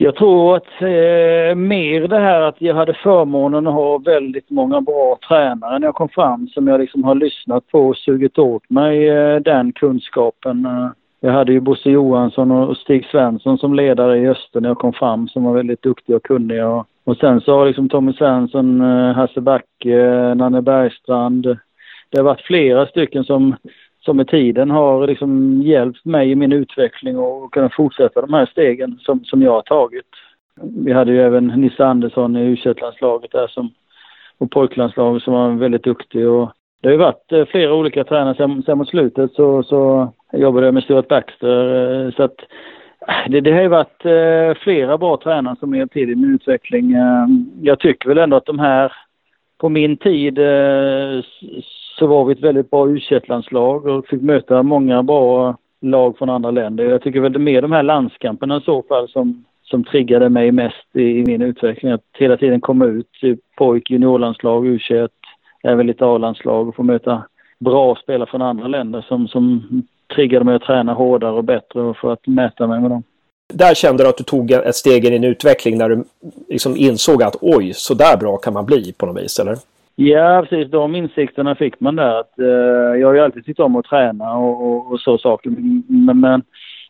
Jag 0.00 0.16
tror 0.16 0.56
att 0.56 0.82
eh, 0.82 1.54
mer 1.54 2.08
det 2.08 2.20
här 2.20 2.40
att 2.40 2.60
jag 2.60 2.74
hade 2.74 2.94
förmånen 2.94 3.66
att 3.66 3.74
ha 3.74 3.98
väldigt 3.98 4.50
många 4.50 4.80
bra 4.80 5.18
tränare 5.28 5.78
när 5.78 5.86
jag 5.86 5.94
kom 5.94 6.08
fram 6.08 6.48
som 6.48 6.68
jag 6.68 6.80
liksom 6.80 7.04
har 7.04 7.14
lyssnat 7.14 7.66
på 7.66 7.88
och 7.88 7.96
sugit 7.96 8.38
åt 8.38 8.70
mig 8.70 9.08
eh, 9.08 9.36
den 9.36 9.72
kunskapen. 9.72 10.66
Eh, 10.66 10.88
jag 11.20 11.32
hade 11.32 11.52
ju 11.52 11.60
Bosse 11.60 11.90
Johansson 11.90 12.50
och 12.50 12.76
Stig 12.76 13.04
Svensson 13.04 13.58
som 13.58 13.74
ledare 13.74 14.18
i 14.18 14.28
Öster 14.28 14.60
när 14.60 14.68
jag 14.68 14.78
kom 14.78 14.92
fram 14.92 15.28
som 15.28 15.44
var 15.44 15.52
väldigt 15.52 15.82
duktiga 15.82 16.16
och 16.16 16.22
kunniga. 16.22 16.68
Och, 16.68 16.86
och 17.04 17.16
sen 17.16 17.40
så 17.40 17.58
har 17.58 17.66
liksom 17.66 17.88
Tommy 17.88 18.12
Svensson, 18.12 18.80
eh, 18.80 19.12
Hasse 19.12 19.40
Backe, 19.40 19.96
eh, 19.96 20.34
Nanne 20.34 20.62
Bergstrand. 20.62 21.58
Det 22.10 22.18
har 22.18 22.24
varit 22.24 22.46
flera 22.46 22.86
stycken 22.86 23.24
som 23.24 23.56
som 24.08 24.16
med 24.16 24.28
tiden 24.28 24.70
har 24.70 25.06
liksom 25.06 25.62
hjälpt 25.62 26.04
mig 26.04 26.30
i 26.30 26.34
min 26.34 26.52
utveckling 26.52 27.18
och 27.18 27.52
kunna 27.52 27.70
fortsätta 27.76 28.20
de 28.20 28.34
här 28.34 28.46
stegen 28.46 28.98
som, 29.00 29.24
som 29.24 29.42
jag 29.42 29.52
har 29.52 29.62
tagit. 29.62 30.06
Vi 30.62 30.92
hade 30.92 31.12
ju 31.12 31.22
även 31.22 31.46
Nisse 31.46 31.86
Andersson 31.86 32.36
i 32.36 32.40
u 32.40 32.74
landslaget 32.80 33.32
där 33.32 33.46
som, 33.46 33.70
och 34.38 34.50
pojklandslaget 34.50 35.22
som 35.22 35.32
var 35.32 35.50
väldigt 35.50 35.84
duktig. 35.84 36.28
Och 36.28 36.52
det 36.80 36.88
har 36.88 36.92
ju 36.92 36.98
varit 36.98 37.32
eh, 37.32 37.44
flera 37.44 37.74
olika 37.74 38.04
tränare. 38.04 38.34
Sen, 38.34 38.62
sen 38.62 38.78
mot 38.78 38.88
slutet 38.88 39.32
så, 39.32 39.62
så 39.62 40.12
jobbade 40.32 40.66
jag 40.66 40.74
med 40.74 40.82
Stuart 40.82 41.08
Baxter. 41.08 42.06
Eh, 42.06 42.12
så 42.12 42.22
att 42.22 42.40
eh, 43.08 43.30
det, 43.30 43.40
det 43.40 43.52
har 43.52 43.62
ju 43.62 43.68
varit 43.68 44.02
flera 44.58 44.98
bra 44.98 45.16
tränare 45.16 45.56
som 45.60 45.72
har 45.72 45.78
hjälpt 45.78 45.92
till 45.92 46.10
i 46.10 46.16
min 46.16 46.34
utveckling. 46.34 46.94
Jag 47.62 47.78
tycker 47.78 48.08
väl 48.08 48.18
ändå 48.18 48.36
att 48.36 48.46
de 48.46 48.58
här 48.58 48.92
på 49.58 49.68
min 49.68 49.96
tid 49.96 50.38
så 51.98 52.06
var 52.06 52.24
vi 52.24 52.32
ett 52.32 52.40
väldigt 52.40 52.70
bra 52.70 52.88
u 52.88 53.00
landslag 53.26 53.86
och 53.86 54.06
fick 54.06 54.22
möta 54.22 54.62
många 54.62 55.02
bra 55.02 55.56
lag 55.80 56.18
från 56.18 56.30
andra 56.30 56.50
länder. 56.50 56.84
Jag 56.84 57.02
tycker 57.02 57.20
väl 57.20 57.32
det 57.32 57.38
är 57.38 57.40
mer 57.40 57.62
de 57.62 57.72
här 57.72 57.82
landskamperna 57.82 58.56
i 58.56 58.60
så 58.60 58.82
fall 58.82 59.08
som, 59.08 59.44
som 59.62 59.84
triggade 59.84 60.28
mig 60.28 60.52
mest 60.52 60.86
i, 60.92 61.02
i 61.02 61.24
min 61.26 61.42
utveckling. 61.42 61.92
Att 61.92 62.04
hela 62.18 62.36
tiden 62.36 62.60
komma 62.60 62.86
ut 62.86 63.12
typ 63.20 63.40
pojk, 63.56 63.90
juniorlandslag, 63.90 64.66
u 64.66 64.78
även 65.62 65.86
lite 65.86 66.04
A-landslag 66.04 66.68
och 66.68 66.76
få 66.76 66.82
möta 66.82 67.22
bra 67.58 67.96
spelare 68.02 68.30
från 68.30 68.42
andra 68.42 68.68
länder 68.68 69.04
som, 69.08 69.28
som 69.28 69.62
triggade 70.14 70.44
mig 70.44 70.54
att 70.54 70.62
träna 70.62 70.94
hårdare 70.94 71.32
och 71.32 71.44
bättre 71.44 71.94
för 71.94 72.12
att 72.12 72.26
mäta 72.26 72.66
mig 72.66 72.80
med 72.80 72.90
dem. 72.90 73.02
Där 73.54 73.74
kände 73.74 74.02
du 74.02 74.08
att 74.08 74.16
du 74.16 74.24
tog 74.24 74.50
ett 74.50 74.74
steg 74.74 75.04
i 75.04 75.10
din 75.10 75.24
utveckling 75.24 75.78
när 75.78 75.88
du 75.88 76.04
liksom 76.48 76.76
insåg 76.76 77.22
att 77.22 77.36
oj, 77.40 77.72
så 77.74 77.94
där 77.94 78.16
bra 78.16 78.36
kan 78.36 78.52
man 78.52 78.66
bli 78.66 78.92
på 78.92 79.06
något 79.06 79.22
vis, 79.22 79.38
eller? 79.38 79.56
Ja, 80.00 80.46
precis. 80.48 80.70
De 80.70 80.94
insikterna 80.94 81.54
fick 81.54 81.80
man 81.80 81.96
där. 81.96 82.20
Att, 82.20 82.38
eh, 82.38 83.00
jag 83.00 83.06
har 83.06 83.14
ju 83.14 83.20
alltid 83.20 83.44
tyckt 83.44 83.60
om 83.60 83.76
att 83.76 83.84
träna 83.84 84.36
och, 84.36 84.66
och, 84.66 84.92
och 84.92 85.00
så 85.00 85.18
saker. 85.18 85.50
Men, 85.50 86.20
men, 86.20 86.42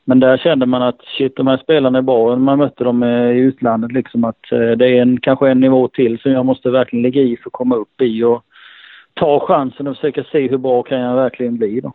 men, 0.05 0.21
där 0.21 0.37
kände 0.37 0.67
man 0.67 0.83
att 0.83 1.01
shit, 1.19 1.37
de 1.37 1.47
här 1.47 1.57
spelarna 1.57 1.99
är 1.99 2.03
bra. 2.03 2.37
Man 2.37 2.59
mötte 2.59 2.85
dem 2.85 3.03
eh, 3.03 3.31
i 3.31 3.39
utlandet 3.39 3.93
liksom 3.93 4.25
att 4.25 4.53
eh, 4.53 4.71
det 4.71 4.87
är 4.87 5.03
en, 5.03 5.21
kanske 5.21 5.49
en 5.49 5.61
nivå 5.61 5.89
till 5.89 6.19
som 6.19 6.33
jag 6.33 6.47
måste 6.47 6.71
verkligen 6.71 7.03
ligga 7.03 7.23
i 7.23 7.37
för 7.37 7.49
att 7.49 7.53
komma 7.53 7.77
upp 7.77 8.01
i 8.01 8.23
och 8.23 8.45
ta 9.19 9.41
chansen 9.41 9.87
och 9.87 9.97
försöka 9.97 10.25
se 10.33 10.49
hur 10.49 10.59
bra 10.59 10.83
kan 10.83 10.99
jag 10.99 11.15
verkligen 11.15 11.57
bli 11.57 11.81
då. 11.81 11.93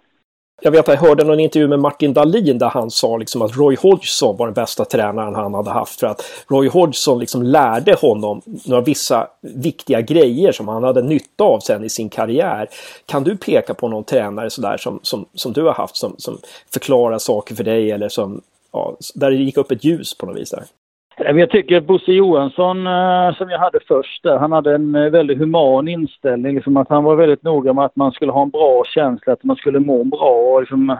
Jag 0.62 0.72
vet 0.72 0.90
att 0.90 1.02
jag 1.02 1.10
hörde 1.10 1.24
någon 1.24 1.40
intervju 1.40 1.68
med 1.68 1.80
Martin 1.80 2.14
Dahlin 2.14 2.58
där 2.58 2.70
han 2.70 2.92
sa 2.92 3.18
liksom 3.18 3.42
att 3.42 3.58
Roy 3.58 3.76
Hodgson 3.82 4.38
var 4.38 4.48
den 4.48 4.54
bästa 4.54 4.86
tränaren 4.86 5.36
han 5.36 5.54
hade 5.54 5.70
haft. 5.70 6.00
För 6.00 6.08
att 6.08 6.46
Roy 6.48 6.70
Hodgson 6.70 7.20
liksom 7.20 7.44
lärde 7.44 7.96
honom 8.02 8.42
några 8.66 8.82
vissa 8.82 9.28
viktiga 9.42 10.02
grejer 10.02 10.52
som 10.52 10.68
han 10.68 10.84
hade 10.84 11.02
nytta 11.02 11.44
av 11.44 11.60
sen 11.60 11.84
i 11.84 11.90
sin 11.90 12.10
karriär. 12.10 12.68
Kan 13.06 13.24
du 13.24 13.38
peka 13.38 13.74
på 13.74 13.88
någon 13.88 14.04
tränare 14.04 14.50
sådär 14.50 14.78
som, 14.78 15.00
som, 15.04 15.26
som 15.34 15.54
du 15.54 15.64
har 15.64 15.74
haft 15.74 15.96
som, 15.96 16.16
som 16.18 16.38
förklarar 16.74 17.18
saker 17.18 17.56
för 17.56 17.64
dig 17.64 17.92
eller 17.92 18.10
som, 18.10 18.42
ja, 18.72 18.98
där 19.16 19.32
det 19.32 19.38
gick 19.38 19.58
upp 19.58 19.72
ett 19.72 19.84
ljus 19.84 20.18
på 20.18 20.26
något 20.26 20.38
vis 20.38 20.50
där? 20.50 20.64
Eh, 21.18 21.38
jag 21.38 21.50
tycker 21.50 21.78
att 21.78 21.86
Bosse 21.86 22.12
Johansson, 22.12 22.88
eh, 22.88 23.36
som 23.36 23.50
jag 23.50 23.60
hade 23.60 23.80
först 23.88 24.26
han 24.26 24.52
hade 24.52 24.76
en 24.76 24.96
eh, 24.96 25.10
väldigt 25.10 25.38
human 25.38 25.88
inställning. 25.88 26.56
Liksom 26.56 26.78
att 26.78 26.90
han 26.90 27.04
var 27.04 27.16
väldigt 27.16 27.44
noga 27.44 27.74
med 27.74 27.86
att 27.86 27.96
man 27.96 28.12
skulle 28.12 28.32
ha 28.32 28.42
en 28.42 28.50
bra 28.50 28.84
känsla, 28.86 29.34
att 29.34 29.44
man 29.44 29.56
skulle 29.56 29.80
må 29.80 30.04
bra. 30.04 30.32
Och, 30.32 30.62
liksom, 30.62 30.98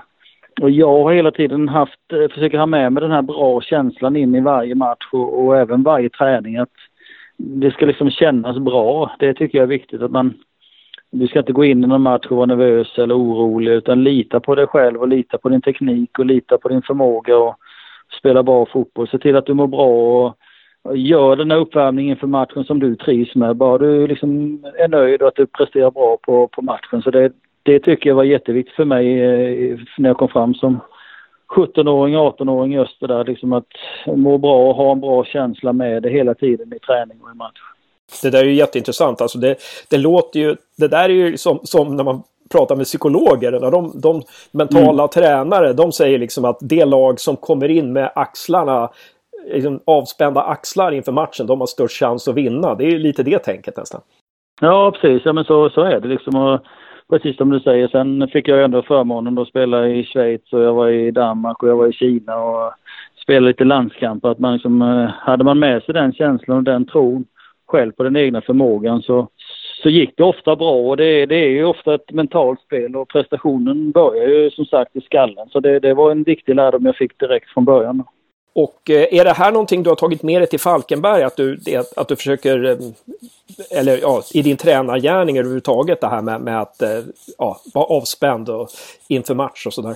och 0.62 0.72
jag 0.72 1.04
har 1.04 1.14
hela 1.14 1.32
tiden 1.32 1.70
haft, 1.70 2.00
försöker 2.10 2.58
ha 2.58 2.66
med 2.66 2.94
mig 2.94 3.02
den 3.02 3.12
här 3.12 3.22
bra 3.22 3.62
känslan 3.62 4.16
in 4.16 4.36
i 4.36 4.42
varje 4.42 4.76
match 4.76 5.10
och, 5.12 5.46
och 5.46 5.58
även 5.58 5.84
varje 5.84 6.10
träning. 6.10 6.58
Att 6.58 6.70
det 7.38 7.72
ska 7.72 7.86
liksom 7.86 8.10
kännas 8.12 8.58
bra. 8.58 9.16
Det 9.20 9.34
tycker 9.34 9.58
jag 9.58 9.64
är 9.64 9.68
viktigt. 9.68 10.02
att 10.02 10.12
man 10.12 10.34
du 11.12 11.28
ska 11.28 11.40
inte 11.40 11.54
gå 11.54 11.66
in 11.66 11.84
i 11.84 11.88
någon 11.88 12.02
match 12.02 12.26
och 12.30 12.38
vara 12.38 12.46
nervös 12.46 12.98
eller 12.98 13.18
orolig 13.18 13.72
utan 13.72 14.04
lita 14.04 14.40
på 14.40 14.56
dig 14.56 14.68
själv 14.68 15.02
och 15.02 15.08
lita 15.08 15.38
på 15.38 15.50
din 15.50 15.62
teknik 15.62 16.20
och 16.20 16.26
lita 16.26 16.58
på 16.58 16.70
din 16.70 16.82
förmåga. 16.82 17.38
Och, 17.38 17.56
spela 18.20 18.44
bra 18.44 18.66
fotboll. 18.66 19.08
Se 19.08 19.20
till 19.20 19.36
att 19.36 19.46
du 19.46 19.54
mår 19.54 19.68
bra 19.68 19.88
och 19.88 20.38
gör 20.98 21.36
den 21.36 21.52
här 21.52 21.58
uppvärmningen 21.58 22.18
för 22.18 22.28
matchen 22.28 22.64
som 22.64 22.80
du 22.80 22.96
trivs 22.96 23.36
med. 23.36 23.56
Bara 23.56 23.78
du 23.78 24.08
liksom 24.08 24.60
är 24.78 24.88
nöjd 24.88 25.22
och 25.22 25.28
att 25.28 25.36
du 25.36 25.46
presterar 25.46 25.92
bra 25.92 26.18
på, 26.22 26.48
på 26.48 26.62
matchen. 26.62 27.02
Så 27.02 27.12
det, 27.12 27.32
det 27.64 27.80
tycker 27.80 28.10
jag 28.10 28.16
var 28.16 28.24
jätteviktigt 28.24 28.76
för 28.76 28.86
mig 28.86 29.22
eh, 29.22 29.80
när 29.98 30.10
jag 30.10 30.18
kom 30.18 30.30
fram 30.30 30.54
som 30.54 30.80
17-åring, 31.56 32.16
18-åring 32.16 32.74
i 32.74 32.80
Öster 32.80 33.08
där. 33.08 33.26
Liksom 33.26 33.54
att 33.54 33.68
må 34.08 34.38
bra 34.38 34.70
och 34.70 34.76
ha 34.76 34.92
en 34.92 35.02
bra 35.02 35.26
känsla 35.26 35.74
med 35.74 36.04
det 36.04 36.10
hela 36.10 36.34
tiden 36.34 36.74
i 36.74 36.80
träning 36.80 37.22
och 37.22 37.32
i 37.32 37.38
match. 37.38 37.60
Det 38.22 38.30
där 38.30 38.40
är 38.40 38.46
ju 38.46 38.54
jätteintressant. 38.54 39.22
Alltså 39.22 39.38
det, 39.38 39.56
det 39.90 39.98
låter 39.98 40.40
ju... 40.40 40.56
Det 40.78 40.88
där 40.88 41.04
är 41.04 41.14
ju 41.14 41.38
som, 41.38 41.60
som 41.64 41.96
när 41.96 42.04
man 42.04 42.24
pratar 42.54 42.76
med 42.76 42.86
psykologer, 42.86 43.52
när 43.52 43.72
de, 43.72 43.92
de 43.96 44.22
mentala 44.52 45.04
mm. 45.04 45.10
tränare, 45.10 45.74
de 45.74 45.92
säger 45.92 46.20
liksom 46.20 46.46
att 46.46 46.58
det 46.62 46.86
lag 46.86 47.20
som 47.20 47.36
kommer 47.36 47.70
in 47.70 47.94
med 47.94 48.12
axlarna, 48.16 48.90
liksom 49.54 49.80
avspända 49.86 50.42
axlar 50.42 50.92
inför 50.92 51.12
matchen, 51.12 51.48
de 51.48 51.60
har 51.60 51.68
störst 51.68 52.00
chans 52.00 52.28
att 52.28 52.36
vinna. 52.36 52.76
Det 52.76 52.86
är 52.86 53.00
lite 53.00 53.24
det 53.24 53.40
tänket 53.40 53.78
nästan. 53.78 54.02
Ja, 54.62 54.92
precis. 54.92 55.22
Ja, 55.26 55.34
men 55.34 55.44
så, 55.44 55.70
så 55.70 55.82
är 55.82 56.00
det 56.00 56.08
liksom. 56.08 56.36
Och 56.36 56.60
precis 57.10 57.38
som 57.38 57.50
du 57.50 57.60
säger, 57.60 57.88
sen 57.88 58.28
fick 58.28 58.48
jag 58.48 58.64
ändå 58.64 58.82
förmånen 58.82 59.38
att 59.38 59.48
spela 59.48 59.88
i 59.88 60.04
Schweiz 60.04 60.54
och 60.54 60.62
jag 60.62 60.74
var 60.74 60.90
i 60.90 61.12
Danmark 61.12 61.64
och 61.64 61.70
jag 61.70 61.76
var 61.76 61.88
i 61.88 61.94
Kina 61.94 62.36
och 62.36 62.74
spelade 63.24 63.48
lite 63.48 63.64
landskamper. 63.64 64.30
Att 64.30 64.40
man 64.40 64.54
liksom, 64.54 64.82
eh, 64.82 65.10
hade 65.20 65.44
man 65.44 65.60
med 65.60 65.84
sig 65.84 65.94
den 65.94 66.14
känslan 66.14 66.58
och 66.58 66.64
den 66.64 66.86
tron 66.86 67.26
själv 67.68 67.92
på 67.92 68.04
den 68.04 68.16
egna 68.16 68.42
förmågan 68.42 69.02
så, 69.02 69.28
så 69.84 69.90
gick 69.90 70.18
det 70.18 70.24
ofta 70.24 70.56
bra 70.56 70.76
och 70.76 70.98
det, 70.98 71.26
det 71.26 71.36
är 71.36 71.50
ju 71.50 71.66
ofta 71.66 71.96
ett 71.96 72.12
mentalt 72.12 72.62
spel 72.62 72.96
och 72.96 73.10
prestationen 73.10 73.92
börjar 73.92 74.28
ju 74.28 74.52
som 74.52 74.66
sagt 74.66 74.96
i 74.96 75.02
skallen. 75.02 75.50
Så 75.50 75.60
det, 75.60 75.80
det 75.80 75.94
var 75.94 76.12
en 76.12 76.24
viktig 76.24 76.56
lärdom 76.56 76.86
jag 76.86 76.96
fick 76.96 77.20
direkt 77.20 77.50
från 77.50 77.66
början. 77.66 78.04
Och 78.56 78.90
eh, 78.90 79.20
är 79.20 79.24
det 79.24 79.34
här 79.34 79.52
någonting 79.52 79.84
du 79.84 79.90
har 79.90 79.96
tagit 79.96 80.24
med 80.24 80.42
dig 80.42 80.48
till 80.48 80.60
Falkenberg? 80.60 81.24
Att 81.24 81.38
du, 81.38 81.60
att 81.96 82.08
du 82.08 82.16
försöker, 82.16 82.64
eh, 82.66 82.78
eller 83.80 83.98
ja, 83.98 84.22
i 84.34 84.42
din 84.42 84.58
tränargärning 84.58 85.38
överhuvudtaget, 85.38 86.02
det 86.02 86.08
här 86.08 86.22
med, 86.22 86.42
med 86.42 86.62
att 86.62 86.82
eh, 86.82 87.00
ja, 87.38 87.58
vara 87.74 87.86
avspänd 87.86 88.50
och 88.50 88.70
inför 89.08 89.36
match 89.36 89.66
och 89.66 89.74
sådär? 89.74 89.96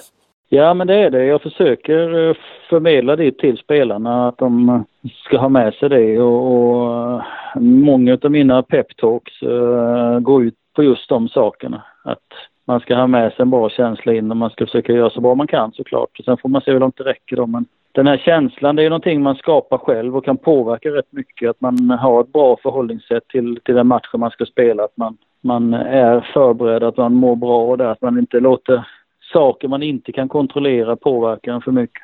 Ja, 0.49 0.73
men 0.73 0.87
det 0.87 0.95
är 0.95 1.09
det. 1.09 1.25
Jag 1.25 1.41
försöker 1.41 2.29
eh, 2.29 2.35
förmedla 2.69 3.15
det 3.15 3.37
till 3.37 3.57
spelarna, 3.57 4.27
att 4.27 4.37
de 4.37 4.69
eh, 4.69 4.81
ska 5.25 5.37
ha 5.37 5.49
med 5.49 5.73
sig 5.73 5.89
det. 5.89 6.19
Och, 6.19 6.51
och 6.51 7.13
eh, 7.13 7.21
många 7.59 8.17
av 8.23 8.31
mina 8.31 8.63
peptalks 8.63 9.43
uh, 9.43 10.19
går 10.19 10.43
ut 10.43 10.55
på 10.75 10.83
just 10.83 11.09
de 11.09 11.29
sakerna. 11.29 11.83
Att 12.03 12.27
man 12.65 12.79
ska 12.79 12.95
ha 12.95 13.07
med 13.07 13.33
sig 13.33 13.41
en 13.41 13.49
bra 13.49 13.69
känsla 13.69 14.13
in 14.13 14.31
och 14.31 14.37
man 14.37 14.49
ska 14.49 14.65
försöka 14.65 14.93
göra 14.93 15.09
så 15.09 15.21
bra 15.21 15.35
man 15.35 15.47
kan 15.47 15.71
såklart. 15.71 16.19
Och 16.19 16.25
sen 16.25 16.37
får 16.37 16.49
man 16.49 16.61
se 16.61 16.71
hur 16.71 16.79
långt 16.79 16.97
det 16.97 17.03
räcker 17.03 17.35
då. 17.35 17.47
Men 17.47 17.65
den 17.91 18.07
här 18.07 18.17
känslan, 18.17 18.75
det 18.75 18.83
är 18.83 18.89
någonting 18.89 19.21
man 19.21 19.35
skapar 19.35 19.77
själv 19.77 20.17
och 20.17 20.25
kan 20.25 20.37
påverka 20.37 20.89
rätt 20.89 21.11
mycket. 21.11 21.49
Att 21.49 21.61
man 21.61 21.89
har 21.89 22.21
ett 22.21 22.33
bra 22.33 22.57
förhållningssätt 22.63 23.27
till, 23.27 23.59
till 23.63 23.75
den 23.75 23.87
matchen 23.87 24.19
man 24.19 24.31
ska 24.31 24.45
spela. 24.45 24.83
Att 24.83 24.97
man, 24.97 25.17
man 25.41 25.73
är 25.73 26.31
förberedd, 26.33 26.83
att 26.83 26.97
man 26.97 27.13
mår 27.13 27.35
bra 27.35 27.63
och 27.63 27.77
där. 27.77 27.85
att 27.85 28.01
man 28.01 28.19
inte 28.19 28.39
låter 28.39 28.87
saker 29.33 29.67
man 29.67 29.83
inte 29.83 30.11
kan 30.11 30.29
kontrollera 30.29 30.95
påverkar 30.95 31.51
en 31.51 31.61
för 31.61 31.71
mycket. 31.71 32.03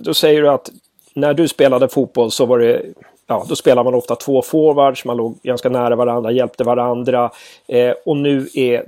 Då 0.00 0.14
säger 0.14 0.42
du 0.42 0.48
att 0.48 0.70
när 1.14 1.34
du 1.34 1.48
spelade 1.48 1.88
fotboll 1.88 2.30
så 2.30 2.46
var 2.46 2.58
det 2.58 2.82
ja, 3.26 3.46
då 3.48 3.56
spelar 3.56 3.84
man 3.84 3.94
ofta 3.94 4.16
två 4.16 4.42
forwards, 4.42 5.04
man 5.04 5.16
låg 5.16 5.38
ganska 5.42 5.68
nära 5.68 5.96
varandra, 5.96 6.30
hjälpte 6.30 6.64
varandra. 6.64 7.30
Eh, 7.68 7.94
och 8.04 8.16
nu 8.16 8.48
är 8.54 8.84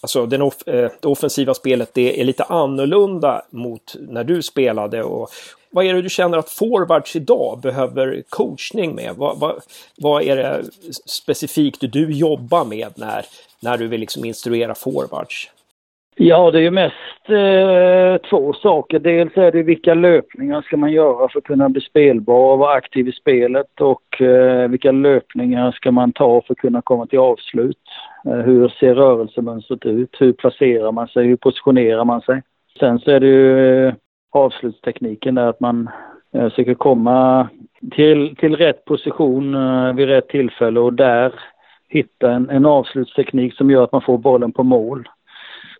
alltså 0.00 0.26
den 0.26 0.42
off 0.42 0.68
eh, 0.68 0.90
det 1.00 1.08
offensiva 1.08 1.54
spelet 1.54 1.94
det 1.94 2.20
är 2.20 2.24
lite 2.24 2.44
annorlunda 2.44 3.42
mot 3.50 3.94
när 4.08 4.24
du 4.24 4.42
spelade. 4.42 5.02
Och, 5.02 5.28
vad 5.70 5.84
är 5.84 5.94
det 5.94 6.02
du 6.02 6.10
känner 6.10 6.38
att 6.38 6.50
forwards 6.50 7.16
idag 7.16 7.60
behöver 7.62 8.22
coachning 8.28 8.94
med? 8.94 9.14
Vad, 9.16 9.38
vad, 9.38 9.62
vad 9.96 10.22
är 10.22 10.36
det 10.36 10.64
specifikt 11.06 11.92
du 11.92 12.12
jobbar 12.12 12.64
med 12.64 12.88
när, 12.94 13.24
när 13.60 13.78
du 13.78 13.88
vill 13.88 14.00
liksom 14.00 14.24
instruera 14.24 14.74
forwards? 14.74 15.50
Ja, 16.16 16.50
det 16.50 16.58
är 16.58 16.62
ju 16.62 16.70
mest 16.70 17.28
eh, 17.28 18.28
två 18.30 18.52
saker. 18.52 18.98
Dels 18.98 19.36
är 19.36 19.52
det 19.52 19.62
vilka 19.62 19.94
löpningar 19.94 20.62
ska 20.62 20.76
man 20.76 20.92
göra 20.92 21.28
för 21.28 21.38
att 21.38 21.44
kunna 21.44 21.68
bli 21.68 21.80
spelbar 21.80 22.52
och 22.52 22.58
vara 22.58 22.74
aktiv 22.74 23.08
i 23.08 23.12
spelet 23.12 23.80
och 23.80 24.22
eh, 24.22 24.68
vilka 24.68 24.92
löpningar 24.92 25.72
ska 25.72 25.90
man 25.90 26.12
ta 26.12 26.42
för 26.46 26.54
att 26.54 26.58
kunna 26.58 26.82
komma 26.82 27.06
till 27.06 27.18
avslut. 27.18 27.82
Eh, 28.26 28.36
hur 28.36 28.68
ser 28.68 28.94
rörelsemönstret 28.94 29.86
ut? 29.86 30.16
Hur 30.18 30.32
placerar 30.32 30.92
man 30.92 31.08
sig? 31.08 31.26
Hur 31.26 31.36
positionerar 31.36 32.04
man 32.04 32.20
sig? 32.20 32.42
Sen 32.78 32.98
så 32.98 33.10
är 33.10 33.20
det 33.20 33.26
ju 33.26 33.86
eh, 33.86 33.94
avslutstekniken 34.32 35.34
där 35.34 35.46
att 35.46 35.60
man 35.60 35.90
eh, 36.34 36.48
försöker 36.48 36.74
komma 36.74 37.48
till, 37.90 38.36
till 38.36 38.56
rätt 38.56 38.84
position 38.84 39.54
eh, 39.54 39.92
vid 39.92 40.08
rätt 40.08 40.28
tillfälle 40.28 40.80
och 40.80 40.92
där 40.92 41.32
hitta 41.88 42.32
en, 42.32 42.50
en 42.50 42.66
avslutsteknik 42.66 43.54
som 43.54 43.70
gör 43.70 43.84
att 43.84 43.92
man 43.92 44.02
får 44.02 44.18
bollen 44.18 44.52
på 44.52 44.62
mål. 44.62 45.08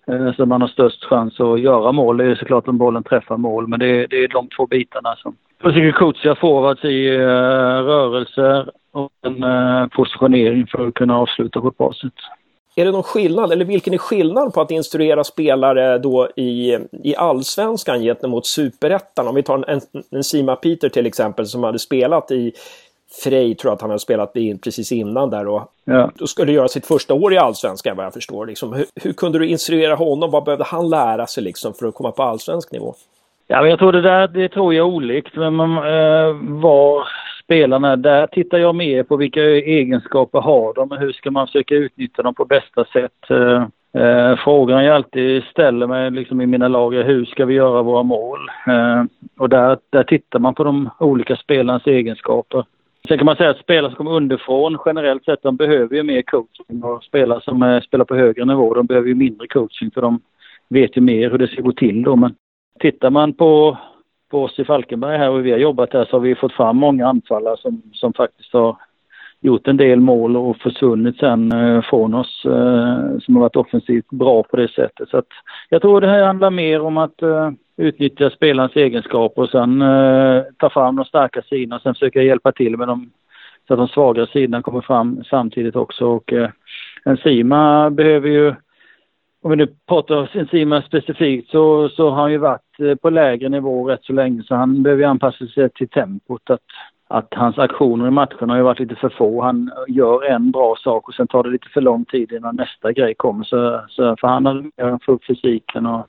Eh, 0.06 0.34
så 0.37 0.46
man 0.46 0.61
har 0.61 0.68
störst 0.68 1.04
chans 1.04 1.40
att 1.40 1.61
göra 1.61 1.92
mål. 1.92 2.16
Det 2.16 2.25
är 2.25 2.34
såklart 2.34 2.68
om 2.68 2.78
bollen 2.78 3.02
träffar 3.02 3.37
mål, 3.37 3.68
men 3.68 3.80
det 3.80 3.87
är, 3.87 4.06
det 4.08 4.25
är 4.25 4.28
de 4.28 4.49
två 4.49 4.66
bitarna 4.66 5.16
som 5.16 5.37
försöker 5.62 5.92
coacha 5.92 6.34
forwards 6.34 6.84
i 6.84 7.11
uh, 7.11 7.26
rörelser 7.84 8.70
och 8.92 9.11
en 9.23 9.44
uh, 9.44 9.87
positionering 9.87 10.66
för 10.66 10.88
att 10.88 10.94
kunna 10.94 11.18
avsluta 11.18 11.61
på 11.61 11.68
ett 11.68 11.78
bra 11.78 11.92
sätt. 11.92 12.12
Är 12.76 12.84
det 12.84 12.90
någon 12.90 13.02
skillnad, 13.02 13.52
eller 13.52 13.64
vilken 13.64 13.94
är 13.94 13.99
skillnaden 13.99 14.52
på 14.52 14.61
att 14.61 14.70
instruera 14.70 15.25
spelare 15.25 15.99
då 15.99 16.28
i, 16.37 16.78
i 17.02 17.16
allsvenskan 17.16 18.00
gentemot 18.00 18.46
superettan? 18.46 19.28
Om 19.28 19.34
vi 19.34 19.42
tar 19.42 19.70
en, 19.70 19.80
en 20.11 20.25
Sima 20.25 20.56
Peter 20.56 20.88
till 20.88 21.06
exempel 21.06 21.46
som 21.46 21.64
hade 21.64 21.78
spelat 21.78 22.30
i 22.30 22.52
Frej 23.23 23.54
tror 23.54 23.71
jag 23.71 23.75
att 23.75 23.80
han 23.80 23.90
hade 23.90 24.00
spelat 24.00 24.37
in 24.37 24.59
precis 24.59 24.92
innan 24.92 25.30
där 25.30 25.49
och 25.49 25.73
ja. 25.85 26.11
då 26.14 26.26
skulle 26.26 26.52
göra 26.52 26.68
sitt 26.68 26.87
första 26.87 27.14
år 27.14 27.35
i 27.35 27.38
allsvenskan 27.38 27.97
vad 27.97 28.06
jag 28.06 28.12
förstår. 28.12 28.47
Liksom, 28.47 28.73
hur, 28.73 28.87
hur, 29.02 29.12
kunde 29.12 29.38
du 29.38 29.47
instruera 29.47 29.94
honom? 29.94 30.30
Vad 30.30 30.44
behövde 30.44 30.64
han 30.64 30.90
lära 30.90 31.26
sig 31.26 31.42
liksom 31.44 31.75
för 31.75 31.87
att 31.87 31.94
komma 31.94 32.11
på 32.11 32.23
allsvensk 32.23 32.73
nivå? 32.73 32.94
Ja, 33.47 33.61
men 33.61 33.71
jag 33.71 33.78
tror 33.78 33.92
det 33.92 34.02
där, 34.02 34.28
det 34.28 34.49
tror 34.49 34.75
jag 34.75 34.88
är 34.88 34.94
olikt. 34.94 35.37
Men 35.37 35.54
man, 35.54 35.71
eh, 35.76 36.61
var 36.61 37.09
spelarna, 37.44 37.97
där 37.97 38.26
tittar 38.26 38.59
jag 38.59 38.75
mer 38.75 39.02
på 39.02 39.16
vilka 39.16 39.42
egenskaper 39.42 40.40
har 40.40 40.75
de 40.75 40.90
och 40.90 40.99
hur 40.99 41.12
ska 41.12 41.30
man 41.30 41.47
försöka 41.47 41.75
utnyttja 41.75 42.23
dem 42.23 42.35
på 42.35 42.44
bästa 42.44 42.85
sätt. 42.85 43.30
Eh, 43.30 43.66
Eh, 43.99 44.37
frågan 44.37 44.85
jag 44.85 44.97
alltid 44.97 45.42
ställer 45.42 45.87
mig 45.87 46.11
liksom 46.11 46.40
i 46.40 46.47
mina 46.47 46.68
lag 46.68 46.94
är 46.94 47.04
hur 47.04 47.25
ska 47.25 47.44
vi 47.44 47.54
göra 47.54 47.83
våra 47.83 48.02
mål? 48.02 48.50
Eh, 48.66 49.04
och 49.38 49.49
där, 49.49 49.78
där 49.90 50.04
tittar 50.04 50.38
man 50.38 50.54
på 50.54 50.64
de 50.64 50.90
olika 50.99 51.37
spelarnas 51.37 51.87
egenskaper. 51.87 52.64
Sen 53.08 53.18
kan 53.18 53.25
man 53.25 53.37
säga 53.37 53.50
att 53.50 53.58
spelare 53.58 53.90
som 53.90 53.96
kommer 53.96 54.16
underifrån 54.16 54.78
generellt 54.87 55.25
sett, 55.25 55.42
de 55.42 55.56
behöver 55.56 55.96
ju 55.96 56.02
mer 56.02 56.23
coaching 56.23 56.84
och 56.84 57.04
spelare 57.04 57.40
som 57.40 57.62
eh, 57.62 57.80
spelar 57.80 58.04
på 58.04 58.14
högre 58.14 58.44
nivå, 58.44 58.75
de 58.75 58.87
behöver 58.87 59.08
ju 59.08 59.14
mindre 59.14 59.46
coaching 59.46 59.90
för 59.90 60.00
de 60.00 60.20
vet 60.68 60.96
ju 60.96 61.00
mer 61.00 61.30
hur 61.30 61.38
det 61.38 61.49
ska 61.49 61.62
gå 61.62 61.73
till 61.73 62.02
då. 62.02 62.16
Men 62.16 62.34
tittar 62.80 63.11
man 63.11 63.32
på, 63.32 63.78
på 64.30 64.42
oss 64.42 64.58
i 64.58 64.64
Falkenberg 64.64 65.18
här 65.18 65.30
och 65.30 65.46
vi 65.46 65.50
har 65.50 65.58
jobbat 65.58 65.92
här 65.92 66.04
så 66.04 66.16
har 66.16 66.20
vi 66.20 66.34
fått 66.34 66.52
fram 66.52 66.76
många 66.76 67.08
anfallare 67.08 67.56
som, 67.56 67.82
som 67.92 68.12
faktiskt 68.12 68.52
har 68.52 68.76
gjort 69.45 69.69
en 69.69 69.77
del 69.77 70.01
mål 70.01 70.37
och 70.37 70.57
försvunnit 70.57 71.19
sen 71.19 71.53
eh, 71.53 71.83
från 71.83 72.15
oss 72.15 72.43
eh, 72.45 73.19
som 73.19 73.35
har 73.35 73.41
varit 73.41 73.57
offensivt 73.57 74.11
bra 74.11 74.43
på 74.43 74.57
det 74.57 74.69
sättet. 74.69 75.09
Så 75.09 75.17
att 75.17 75.27
jag 75.69 75.83
tror 75.83 76.01
det 76.01 76.09
här 76.09 76.27
handlar 76.27 76.51
mer 76.51 76.81
om 76.81 76.97
att 76.97 77.23
eh, 77.23 77.51
utnyttja 77.77 78.31
spelarens 78.31 78.77
egenskaper 78.77 79.43
och 79.43 79.51
sen 79.51 79.85
ta 80.59 80.71
fram 80.71 80.97
de 80.97 81.05
starka 81.05 81.43
sidorna 81.43 81.77
och 81.77 81.83
sen 81.83 81.95
försöka 81.95 82.23
hjälpa 82.23 82.53
till 82.53 82.77
med 82.77 82.89
dem 82.89 83.11
så 83.67 83.75
att 83.75 83.79
de 83.79 83.89
svaga 83.89 84.27
sidorna 84.27 84.63
kommer 84.63 84.81
fram 84.81 85.25
samtidigt 85.31 85.77
också. 85.77 86.07
Och 86.07 86.33
Enzima 87.05 87.91
behöver 87.91 88.29
ju, 88.29 88.55
om 89.43 89.51
vi 89.51 89.57
nu 89.57 89.67
pratar 89.89 90.37
Enzima 90.37 90.83
specifikt, 90.83 91.51
så, 91.51 91.89
så 91.89 92.11
har 92.11 92.23
han 92.23 92.33
ju 92.33 92.39
varit 92.39 93.01
på 93.03 93.11
lägre 93.11 93.49
nivå 93.49 93.89
rätt 93.89 94.05
så 94.05 94.13
länge 94.13 94.43
så 94.43 94.55
han 94.55 94.83
behöver 94.83 95.03
ju 95.03 95.09
anpassa 95.09 95.47
sig 95.47 95.71
till 95.71 95.89
tempot. 95.89 96.51
Att, 96.51 96.61
att 97.08 97.28
hans 97.30 97.58
aktioner 97.58 98.08
i 98.08 98.11
matchen 98.11 98.50
har 98.50 98.56
ju 98.56 98.62
varit 98.62 98.80
lite 98.80 98.94
för 98.94 99.08
få. 99.08 99.42
Han 99.42 99.70
gör 99.88 100.25
en 100.25 100.50
bra 100.50 100.76
sak 100.78 101.08
och 101.08 101.14
sen 101.14 101.26
tar 101.26 101.42
det 101.42 101.50
lite 101.50 101.68
för 101.68 101.80
lång 101.80 102.04
tid 102.04 102.32
innan 102.32 102.56
nästa 102.56 102.92
grej 102.92 103.14
kommer. 103.14 103.44
Så, 103.44 103.80
så 103.88 104.16
för 104.20 104.28
han 104.28 104.46
har 104.46 105.04
få 105.04 105.12
upp 105.12 105.25
fysiken 105.25 105.86
och 105.86 106.06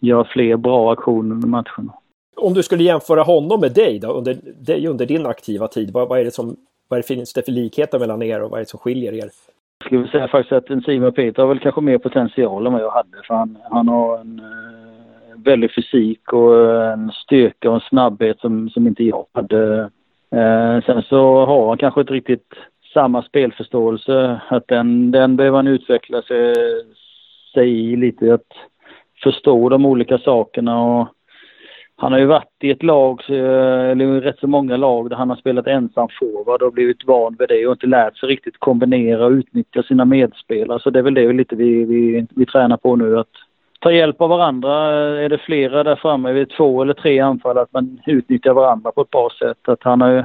göra 0.00 0.24
fler 0.24 0.56
bra 0.56 0.92
aktioner 0.92 1.34
under 1.34 1.48
matcherna. 1.48 1.92
Om 2.36 2.54
du 2.54 2.62
skulle 2.62 2.82
jämföra 2.82 3.22
honom 3.22 3.60
med 3.60 3.74
dig 3.74 3.98
då, 3.98 4.12
under, 4.12 4.36
dig 4.66 4.86
under 4.86 5.06
din 5.06 5.26
aktiva 5.26 5.68
tid, 5.68 5.90
vad, 5.92 6.08
vad, 6.08 6.20
är 6.20 6.24
det 6.24 6.30
som, 6.30 6.56
vad 6.88 6.98
är 6.98 7.02
det, 7.02 7.06
finns 7.06 7.32
det 7.32 7.42
för 7.42 7.52
likheter 7.52 7.98
mellan 7.98 8.22
er 8.22 8.42
och 8.42 8.50
vad 8.50 8.58
är 8.60 8.64
det 8.64 8.70
som 8.70 8.80
skiljer 8.80 9.12
er? 9.12 9.30
Jag 9.78 9.86
skulle 9.86 10.08
säga 10.08 10.28
faktiskt 10.28 10.52
att 10.52 10.70
Enzima 10.70 11.10
Peter 11.10 11.42
har 11.42 11.48
väl 11.48 11.58
kanske 11.58 11.80
mer 11.80 11.98
potential 11.98 12.66
än 12.66 12.72
vad 12.72 12.82
jag 12.82 12.90
hade 12.90 13.22
för 13.26 13.34
han, 13.34 13.58
han 13.70 13.88
har 13.88 14.18
en 14.18 14.38
eh, 14.38 15.42
väldig 15.44 15.74
fysik 15.74 16.32
och 16.32 16.82
en 16.92 17.10
styrka 17.12 17.68
och 17.68 17.74
en 17.74 17.80
snabbhet 17.80 18.40
som, 18.40 18.70
som 18.70 18.86
inte 18.86 19.04
jag 19.04 19.26
hade. 19.32 19.90
Eh, 20.32 20.84
sen 20.84 21.02
så 21.02 21.44
har 21.46 21.68
han 21.68 21.78
kanske 21.78 22.00
inte 22.00 22.12
riktigt 22.12 22.54
samma 22.94 23.22
spelförståelse. 23.22 24.40
Att 24.48 24.68
den, 24.68 25.10
den 25.10 25.36
behöver 25.36 25.56
han 25.56 25.66
utveckla 25.66 26.22
sig, 26.22 26.54
sig 27.54 27.68
i 27.70 27.96
lite. 27.96 28.34
Att 28.34 28.52
förstå 29.22 29.68
de 29.68 29.86
olika 29.86 30.18
sakerna 30.18 30.82
och 30.82 31.08
han 31.96 32.12
har 32.12 32.18
ju 32.18 32.26
varit 32.26 32.54
i 32.60 32.70
ett 32.70 32.82
lag, 32.82 33.22
eller 33.28 34.20
rätt 34.20 34.38
så 34.38 34.46
många 34.46 34.76
lag 34.76 35.10
där 35.10 35.16
han 35.16 35.30
har 35.30 35.36
spelat 35.36 35.66
ensam 35.66 36.08
forward 36.20 36.62
och 36.62 36.72
blivit 36.72 37.04
van 37.04 37.36
vid 37.38 37.48
det 37.48 37.66
och 37.66 37.72
inte 37.72 37.86
lärt 37.86 38.16
sig 38.16 38.28
riktigt 38.28 38.58
kombinera 38.58 39.26
och 39.26 39.30
utnyttja 39.30 39.82
sina 39.82 40.04
medspelare. 40.04 40.80
Så 40.80 40.90
det 40.90 40.98
är 40.98 41.02
väl 41.02 41.14
det 41.14 41.32
lite 41.32 41.56
vi, 41.56 41.84
vi, 41.84 42.26
vi 42.30 42.46
tränar 42.46 42.76
på 42.76 42.96
nu 42.96 43.18
att 43.18 43.30
ta 43.80 43.92
hjälp 43.92 44.20
av 44.20 44.28
varandra. 44.28 44.70
Eh, 44.70 45.24
är 45.24 45.28
det 45.28 45.38
flera 45.38 45.84
där 45.84 45.96
framme, 45.96 46.28
är 46.28 46.32
vi 46.32 46.46
två 46.46 46.82
eller 46.82 46.94
tre 46.94 47.20
anfall, 47.20 47.58
att 47.58 47.72
man 47.72 48.00
utnyttjar 48.06 48.52
varandra 48.52 48.92
på 48.92 49.00
ett 49.00 49.10
bra 49.10 49.28
sätt. 49.38 49.68
Att 49.68 49.82
han 49.82 50.00
har 50.00 50.10
ju 50.10 50.24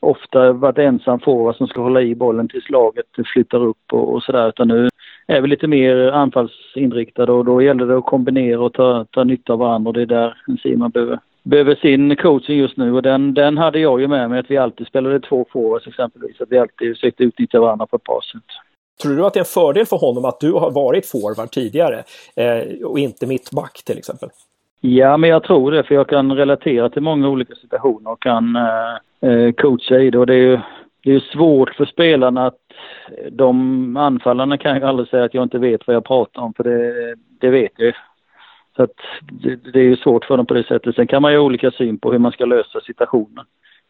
ofta 0.00 0.52
varit 0.52 0.78
ensam 0.78 1.20
forward 1.20 1.56
som 1.56 1.66
ska 1.66 1.82
hålla 1.82 2.02
i 2.02 2.14
bollen 2.14 2.48
tills 2.48 2.70
laget 2.70 3.06
flyttar 3.32 3.62
upp 3.62 3.92
och, 3.92 4.14
och 4.14 4.22
sådär. 4.22 4.48
Utan 4.48 4.68
nu 4.68 4.88
är 5.26 5.40
vi 5.40 5.48
lite 5.48 5.66
mer 5.66 6.12
anfallsinriktade 6.12 7.32
och 7.32 7.44
då 7.44 7.62
gäller 7.62 7.86
det 7.86 7.98
att 7.98 8.06
kombinera 8.06 8.60
och 8.60 8.72
ta, 8.72 9.04
ta 9.04 9.24
nytta 9.24 9.52
av 9.52 9.58
varandra 9.58 9.88
och 9.88 9.94
det 9.94 10.02
är 10.02 10.06
där 10.06 10.36
Simon 10.62 10.90
behöver, 10.90 11.18
behöver 11.42 11.74
sin 11.74 12.16
coaching 12.16 12.58
just 12.58 12.76
nu 12.76 12.92
och 12.92 13.02
den, 13.02 13.34
den 13.34 13.58
hade 13.58 13.78
jag 13.78 14.00
ju 14.00 14.08
med 14.08 14.30
mig 14.30 14.40
att 14.40 14.50
vi 14.50 14.56
alltid 14.56 14.86
spelade 14.86 15.20
två 15.20 15.46
forwards 15.52 15.86
exempelvis, 15.86 16.40
att 16.40 16.50
vi 16.50 16.58
alltid 16.58 16.94
försökte 16.94 17.24
utnyttja 17.24 17.60
varandra 17.60 17.86
på 17.86 17.96
ett 17.96 18.04
bra 18.04 18.20
sätt. 18.32 18.63
Tror 19.02 19.16
du 19.16 19.26
att 19.26 19.32
det 19.34 19.38
är 19.38 19.40
en 19.40 19.44
fördel 19.44 19.86
för 19.86 19.96
honom 19.96 20.24
att 20.24 20.40
du 20.40 20.52
har 20.52 20.70
varit 20.70 21.06
forward 21.06 21.50
tidigare 21.50 22.04
eh, 22.36 22.86
och 22.86 22.98
inte 22.98 23.26
mittback 23.26 23.82
till 23.84 23.98
exempel? 23.98 24.28
Ja, 24.80 25.16
men 25.16 25.30
jag 25.30 25.42
tror 25.42 25.72
det 25.72 25.82
för 25.82 25.94
jag 25.94 26.08
kan 26.08 26.32
relatera 26.32 26.90
till 26.90 27.02
många 27.02 27.28
olika 27.28 27.54
situationer 27.54 28.10
och 28.10 28.22
kan 28.22 28.56
eh, 28.56 29.30
eh 29.30 29.52
coacha 29.52 29.98
i 29.98 30.10
det 30.10 30.18
och 30.18 30.26
det 30.26 30.34
är 30.34 30.38
ju 30.38 30.58
det 31.04 31.14
är 31.14 31.20
svårt 31.20 31.74
för 31.74 31.84
spelarna 31.84 32.46
att 32.46 32.58
de 33.30 33.96
anfallarna 33.96 34.58
kan 34.58 34.76
ju 34.76 34.84
aldrig 34.84 35.08
säga 35.08 35.24
att 35.24 35.34
jag 35.34 35.42
inte 35.42 35.58
vet 35.58 35.86
vad 35.86 35.96
jag 35.96 36.04
pratar 36.04 36.42
om 36.42 36.54
för 36.54 36.64
det, 36.64 37.14
det 37.40 37.50
vet 37.50 37.72
jag 37.76 37.86
ju. 37.86 37.92
Så 38.76 38.82
att 38.82 38.96
det, 39.22 39.56
det 39.72 39.78
är 39.78 39.84
ju 39.84 39.96
svårt 39.96 40.24
för 40.24 40.36
dem 40.36 40.46
på 40.46 40.54
det 40.54 40.64
sättet. 40.64 40.94
Sen 40.94 41.06
kan 41.06 41.22
man 41.22 41.32
ju 41.32 41.38
ha 41.38 41.44
olika 41.44 41.70
syn 41.70 41.98
på 41.98 42.12
hur 42.12 42.18
man 42.18 42.32
ska 42.32 42.44
lösa 42.44 42.80
situationen. 42.80 43.44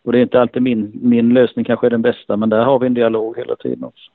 Och 0.05 0.13
det 0.13 0.19
är 0.19 0.23
inte 0.23 0.41
alltid 0.41 0.63
min, 0.63 0.93
min 0.95 1.35
lösning 1.35 1.65
kanske 1.65 1.87
är 1.87 1.91
den 1.91 2.03
bästa 2.03 2.37
men 2.37 2.49
där 2.49 2.65
har 2.65 2.79
vi 2.79 2.87
en 2.87 2.95
dialog 2.95 3.37
hela 3.37 3.57
tiden 3.57 3.85
också. 3.85 4.11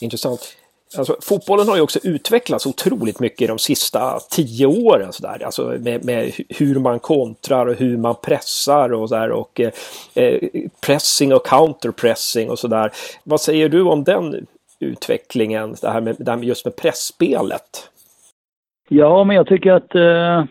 Intressant. 0.00 0.56
Alltså, 0.98 1.16
fotbollen 1.22 1.68
har 1.68 1.76
ju 1.76 1.82
också 1.82 1.98
utvecklats 2.04 2.66
otroligt 2.66 3.20
mycket 3.20 3.48
de 3.48 3.58
sista 3.58 4.18
tio 4.30 4.66
åren. 4.66 5.12
Så 5.12 5.22
där. 5.22 5.44
Alltså, 5.44 5.76
med, 5.80 6.04
med 6.04 6.32
hur 6.48 6.78
man 6.78 6.98
kontrar 6.98 7.66
och 7.66 7.74
hur 7.74 7.96
man 7.96 8.14
pressar 8.22 8.92
och, 8.92 9.08
så 9.08 9.14
där, 9.14 9.30
och 9.30 9.60
eh, 9.60 9.70
eh, 10.14 10.48
pressing 10.86 11.34
och 11.34 11.46
counterpressing 11.46 12.50
och 12.50 12.58
sådär. 12.58 12.90
Vad 13.24 13.40
säger 13.40 13.68
du 13.68 13.82
om 13.82 14.04
den 14.04 14.46
utvecklingen, 14.80 15.74
det 15.82 15.90
här 15.90 16.00
med, 16.00 16.16
det 16.18 16.30
här 16.30 16.38
med 16.38 16.48
just 16.48 16.64
med 16.64 16.76
pressspelet? 16.76 17.90
Ja, 18.88 19.24
men 19.24 19.36
jag 19.36 19.46
tycker 19.46 19.72
att 19.72 19.94
eh, 19.94 20.44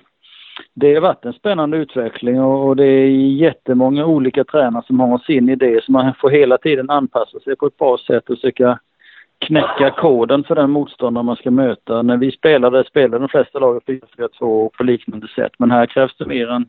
det 0.73 0.93
har 0.93 1.01
varit 1.01 1.25
en 1.25 1.33
spännande 1.33 1.77
utveckling 1.77 2.41
och 2.41 2.75
det 2.75 2.85
är 2.85 3.07
jättemånga 3.37 4.05
olika 4.05 4.43
tränare 4.43 4.83
som 4.87 4.99
har 4.99 5.17
sin 5.17 5.49
idé 5.49 5.79
så 5.83 5.91
man 5.91 6.13
får 6.21 6.29
hela 6.29 6.57
tiden 6.57 6.89
anpassa 6.89 7.39
sig 7.39 7.55
på 7.55 7.67
ett 7.67 7.77
bra 7.77 7.97
sätt 8.07 8.29
och 8.29 8.35
försöka 8.35 8.79
knäcka 9.39 9.91
koden 9.91 10.43
för 10.43 10.55
den 10.55 10.69
motståndare 10.69 11.23
man 11.23 11.35
ska 11.35 11.51
möta. 11.51 12.01
När 12.01 12.17
vi 12.17 12.31
spelade, 12.31 12.83
spelade 12.83 13.19
de 13.19 13.29
flesta 13.29 13.59
lagen 13.59 13.81
4-4-2 13.81 14.69
på 14.77 14.83
liknande 14.83 15.27
sätt. 15.27 15.51
Men 15.57 15.71
här 15.71 15.85
krävs 15.85 16.17
det 16.17 16.25
mer 16.25 16.47
en, 16.47 16.65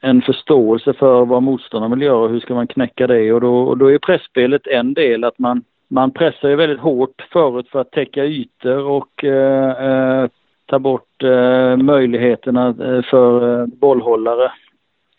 en 0.00 0.22
förståelse 0.22 0.92
för 0.92 1.24
vad 1.24 1.42
motståndaren 1.42 1.90
vill 1.90 2.06
göra 2.06 2.16
och 2.16 2.30
hur 2.30 2.40
ska 2.40 2.54
man 2.54 2.66
knäcka 2.66 3.06
det. 3.06 3.32
Och 3.32 3.40
då, 3.40 3.58
och 3.62 3.78
då 3.78 3.92
är 3.92 3.98
pressspelet 3.98 4.66
en 4.66 4.94
del, 4.94 5.24
att 5.24 5.38
man, 5.38 5.62
man 5.88 6.10
pressar 6.10 6.48
ju 6.48 6.56
väldigt 6.56 6.80
hårt 6.80 7.26
förut 7.32 7.68
för 7.68 7.80
att 7.80 7.90
täcka 7.90 8.24
ytor 8.24 8.84
och 8.84 9.24
eh, 9.24 10.22
eh 10.22 10.28
ta 10.70 10.78
bort 10.78 11.22
eh, 11.22 11.76
möjligheterna 11.76 12.68
eh, 12.68 13.02
för 13.02 13.60
eh, 13.60 13.66
bollhållare. 13.66 14.52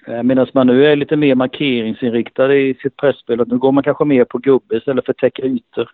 Eh, 0.07 0.23
medan 0.23 0.47
man 0.53 0.67
nu 0.67 0.85
är 0.85 0.95
lite 0.95 1.15
mer 1.15 1.35
markeringsinriktad 1.35 2.53
i 2.53 2.73
sitt 2.73 2.97
pressspel. 2.97 3.43
Nu 3.47 3.57
går 3.57 3.71
man 3.71 3.83
kanske 3.83 4.05
mer 4.05 4.25
på 4.25 4.37
gubbe 4.37 4.77
istället 4.77 5.05
för 5.05 5.11
att 5.11 5.17
täcka 5.17 5.43
ytor. 5.43 5.89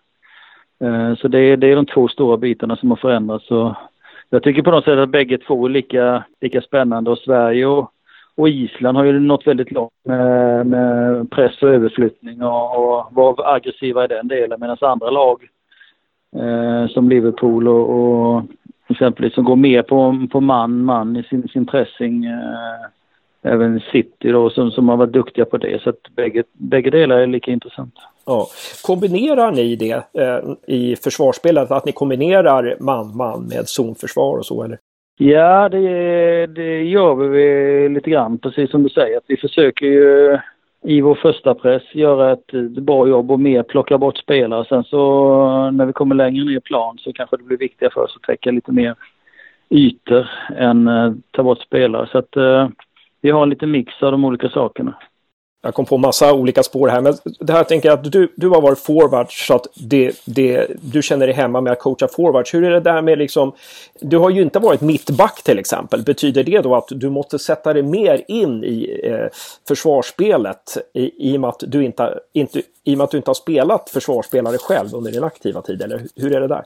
Eh, 0.84 1.14
så 1.14 1.28
det 1.28 1.38
är, 1.38 1.56
det 1.56 1.66
är 1.66 1.76
de 1.76 1.86
två 1.86 2.08
stora 2.08 2.36
bitarna 2.36 2.76
som 2.76 2.90
har 2.90 2.96
förändrats. 2.96 3.46
Så 3.46 3.76
jag 4.30 4.42
tycker 4.42 4.62
på 4.62 4.70
något 4.70 4.84
sätt 4.84 4.98
att 4.98 5.08
bägge 5.08 5.38
två 5.38 5.66
är 5.66 5.70
lika, 5.70 6.24
lika 6.40 6.60
spännande 6.60 7.10
och 7.10 7.18
Sverige 7.18 7.66
och, 7.66 7.92
och 8.36 8.48
Island 8.48 8.96
har 8.96 9.04
ju 9.04 9.20
nått 9.20 9.46
väldigt 9.46 9.70
långt 9.70 9.92
med, 10.04 10.66
med 10.66 11.30
press 11.30 11.62
och 11.62 11.68
överflyttning 11.68 12.42
och, 12.42 12.96
och 12.98 13.06
var 13.10 13.54
aggressiva 13.54 14.04
i 14.04 14.08
den 14.08 14.28
delen 14.28 14.60
medan 14.60 14.76
andra 14.80 15.10
lag 15.10 15.42
eh, 16.36 16.86
som 16.88 17.08
Liverpool 17.08 17.68
och, 17.68 17.90
och 17.90 18.42
exempelvis 18.88 19.34
som 19.34 19.44
går 19.44 19.56
mer 19.56 19.82
på, 19.82 20.26
på 20.32 20.40
man, 20.40 20.84
man 20.84 21.16
i 21.16 21.22
sin, 21.22 21.48
sin 21.48 21.66
pressing. 21.66 22.24
Eh, 22.24 22.88
även 23.42 23.80
City 23.80 24.32
då 24.32 24.50
som, 24.50 24.70
som 24.70 24.88
har 24.88 24.96
varit 24.96 25.12
duktiga 25.12 25.44
på 25.44 25.56
det. 25.56 25.82
Så 25.82 25.90
att 25.90 26.02
bägge, 26.16 26.44
bägge 26.52 26.90
delar 26.90 27.18
är 27.18 27.26
lika 27.26 27.50
intressanta. 27.50 28.00
Ja. 28.28 28.46
Kombinerar 28.82 29.50
ni 29.52 29.76
det 29.76 30.04
eh, 30.22 30.38
i 30.66 30.96
försvarsspelet? 30.96 31.70
Att 31.70 31.84
ni 31.84 31.92
kombinerar 31.92 32.76
man-man 32.80 33.48
med 33.48 33.68
zonförsvar 33.68 34.38
och 34.38 34.46
så 34.46 34.62
eller? 34.62 34.78
Ja, 35.18 35.68
det, 35.68 36.46
det 36.46 36.82
gör 36.82 37.14
vi 37.14 37.88
lite 37.88 38.10
grann, 38.10 38.38
precis 38.38 38.70
som 38.70 38.82
du 38.82 38.88
säger. 38.88 39.16
Att 39.16 39.24
vi 39.26 39.36
försöker 39.36 39.86
ju 39.86 40.32
eh, 40.32 40.40
i 40.82 41.00
vår 41.00 41.14
första 41.14 41.54
press 41.54 41.82
göra 41.92 42.32
ett 42.32 42.50
bra 42.76 43.08
jobb 43.08 43.30
och 43.30 43.40
mer 43.40 43.62
plocka 43.62 43.98
bort 43.98 44.18
spelare. 44.18 44.64
Sen 44.68 44.84
så 44.84 45.70
när 45.70 45.86
vi 45.86 45.92
kommer 45.92 46.14
längre 46.14 46.44
ner 46.44 46.56
i 46.56 46.60
plan 46.60 46.98
så 46.98 47.12
kanske 47.12 47.36
det 47.36 47.44
blir 47.44 47.58
viktigare 47.58 47.92
för 47.94 48.00
oss 48.00 48.16
att 48.16 48.22
täcka 48.22 48.50
lite 48.50 48.72
mer 48.72 48.94
ytor 49.70 50.28
än 50.56 50.88
eh, 50.88 51.12
ta 51.30 51.42
bort 51.42 51.62
spelare. 51.62 52.08
Så 52.12 52.18
att 52.18 52.36
eh, 52.36 52.68
vi 53.20 53.30
har 53.30 53.42
en 53.42 53.50
liten 53.50 53.70
mix 53.70 54.02
av 54.02 54.12
de 54.12 54.24
olika 54.24 54.48
sakerna. 54.48 54.94
Jag 55.62 55.74
kom 55.74 55.84
på 55.84 55.98
massa 55.98 56.34
olika 56.34 56.62
spår 56.62 56.88
här, 56.88 57.00
men 57.00 57.14
det 57.40 57.52
här 57.52 57.64
tänker 57.64 57.88
jag 57.88 57.98
att 57.98 58.12
du, 58.12 58.32
du 58.36 58.48
har 58.48 58.60
varit 58.60 58.78
forward 58.78 59.26
så 59.30 59.54
att 59.54 59.66
det, 59.74 60.22
det, 60.26 60.66
du 60.92 61.02
känner 61.02 61.26
dig 61.26 61.34
hemma 61.34 61.60
med 61.60 61.72
att 61.72 61.78
coacha 61.78 62.08
forwards. 62.08 62.54
Hur 62.54 62.64
är 62.64 62.70
det 62.70 62.80
där 62.80 63.02
med 63.02 63.18
liksom, 63.18 63.52
du 64.00 64.18
har 64.18 64.30
ju 64.30 64.42
inte 64.42 64.58
varit 64.58 64.80
mittback 64.80 65.42
till 65.42 65.58
exempel. 65.58 66.02
Betyder 66.02 66.44
det 66.44 66.60
då 66.60 66.74
att 66.74 66.88
du 66.90 67.10
måste 67.10 67.38
sätta 67.38 67.72
dig 67.72 67.82
mer 67.82 68.24
in 68.28 68.64
i 68.64 69.00
eh, 69.04 69.26
försvarsspelet 69.68 70.76
i, 70.94 71.32
i, 71.32 71.36
och 71.36 71.40
med 71.40 71.48
att 71.48 71.62
du 71.66 71.84
inte, 71.84 72.18
inte, 72.32 72.62
i 72.84 72.94
och 72.94 72.98
med 72.98 73.04
att 73.04 73.10
du 73.10 73.16
inte 73.16 73.30
har 73.30 73.34
spelat 73.34 73.90
försvarsspelare 73.90 74.58
själv 74.58 74.94
under 74.94 75.12
din 75.12 75.24
aktiva 75.24 75.62
tid, 75.62 75.82
eller 75.82 76.00
hur 76.16 76.36
är 76.36 76.40
det 76.40 76.48
där? 76.48 76.64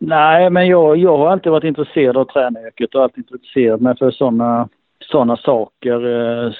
Nej, 0.00 0.50
men 0.50 0.66
jag, 0.66 0.96
jag 0.96 1.18
har 1.18 1.28
alltid 1.28 1.52
varit 1.52 1.64
intresserad 1.64 2.16
av 2.16 2.24
tränaryrket 2.24 2.94
och 2.94 3.02
alltid 3.02 3.24
intresserat 3.30 3.80
mig 3.80 3.96
för 3.98 4.10
sådana 4.10 4.68
sådana 5.06 5.36
saker. 5.36 6.06
Eh, 6.06 6.52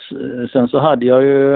sen 0.52 0.68
så 0.68 0.78
hade 0.78 1.06
jag 1.06 1.22
ju 1.22 1.54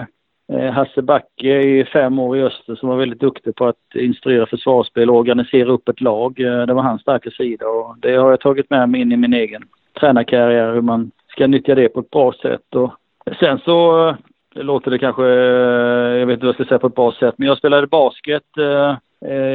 eh, 0.52 0.72
Hasse 0.72 1.02
Backe 1.02 1.62
i 1.62 1.84
fem 1.84 2.18
år 2.18 2.36
i 2.36 2.42
Öster 2.42 2.74
som 2.74 2.88
var 2.88 2.96
väldigt 2.96 3.20
duktig 3.20 3.54
på 3.54 3.66
att 3.66 3.94
instruera 3.94 4.46
försvarsspel 4.46 5.10
och 5.10 5.16
organisera 5.16 5.70
upp 5.70 5.88
ett 5.88 6.00
lag. 6.00 6.40
Eh, 6.40 6.66
det 6.66 6.74
var 6.74 6.82
hans 6.82 7.02
starka 7.02 7.30
sida 7.30 7.66
och 7.66 7.96
det 7.98 8.16
har 8.16 8.30
jag 8.30 8.40
tagit 8.40 8.70
med 8.70 8.88
mig 8.88 9.00
in 9.00 9.12
i 9.12 9.16
min 9.16 9.34
egen 9.34 9.62
tränarkarriär, 10.00 10.74
hur 10.74 10.80
man 10.80 11.10
ska 11.28 11.46
nyttja 11.46 11.74
det 11.74 11.88
på 11.88 12.00
ett 12.00 12.10
bra 12.10 12.32
sätt. 12.42 12.74
Och 12.74 12.92
sen 13.40 13.58
så 13.58 14.16
det 14.54 14.62
låter 14.62 14.90
det 14.90 14.98
kanske, 14.98 15.24
jag 15.24 16.26
vet 16.26 16.34
inte 16.34 16.46
vad 16.46 16.48
jag 16.48 16.54
ska 16.54 16.64
säga 16.64 16.78
på 16.78 16.86
ett 16.86 16.94
bra 16.94 17.12
sätt, 17.12 17.34
men 17.36 17.48
jag 17.48 17.58
spelade 17.58 17.86
basket 17.86 18.42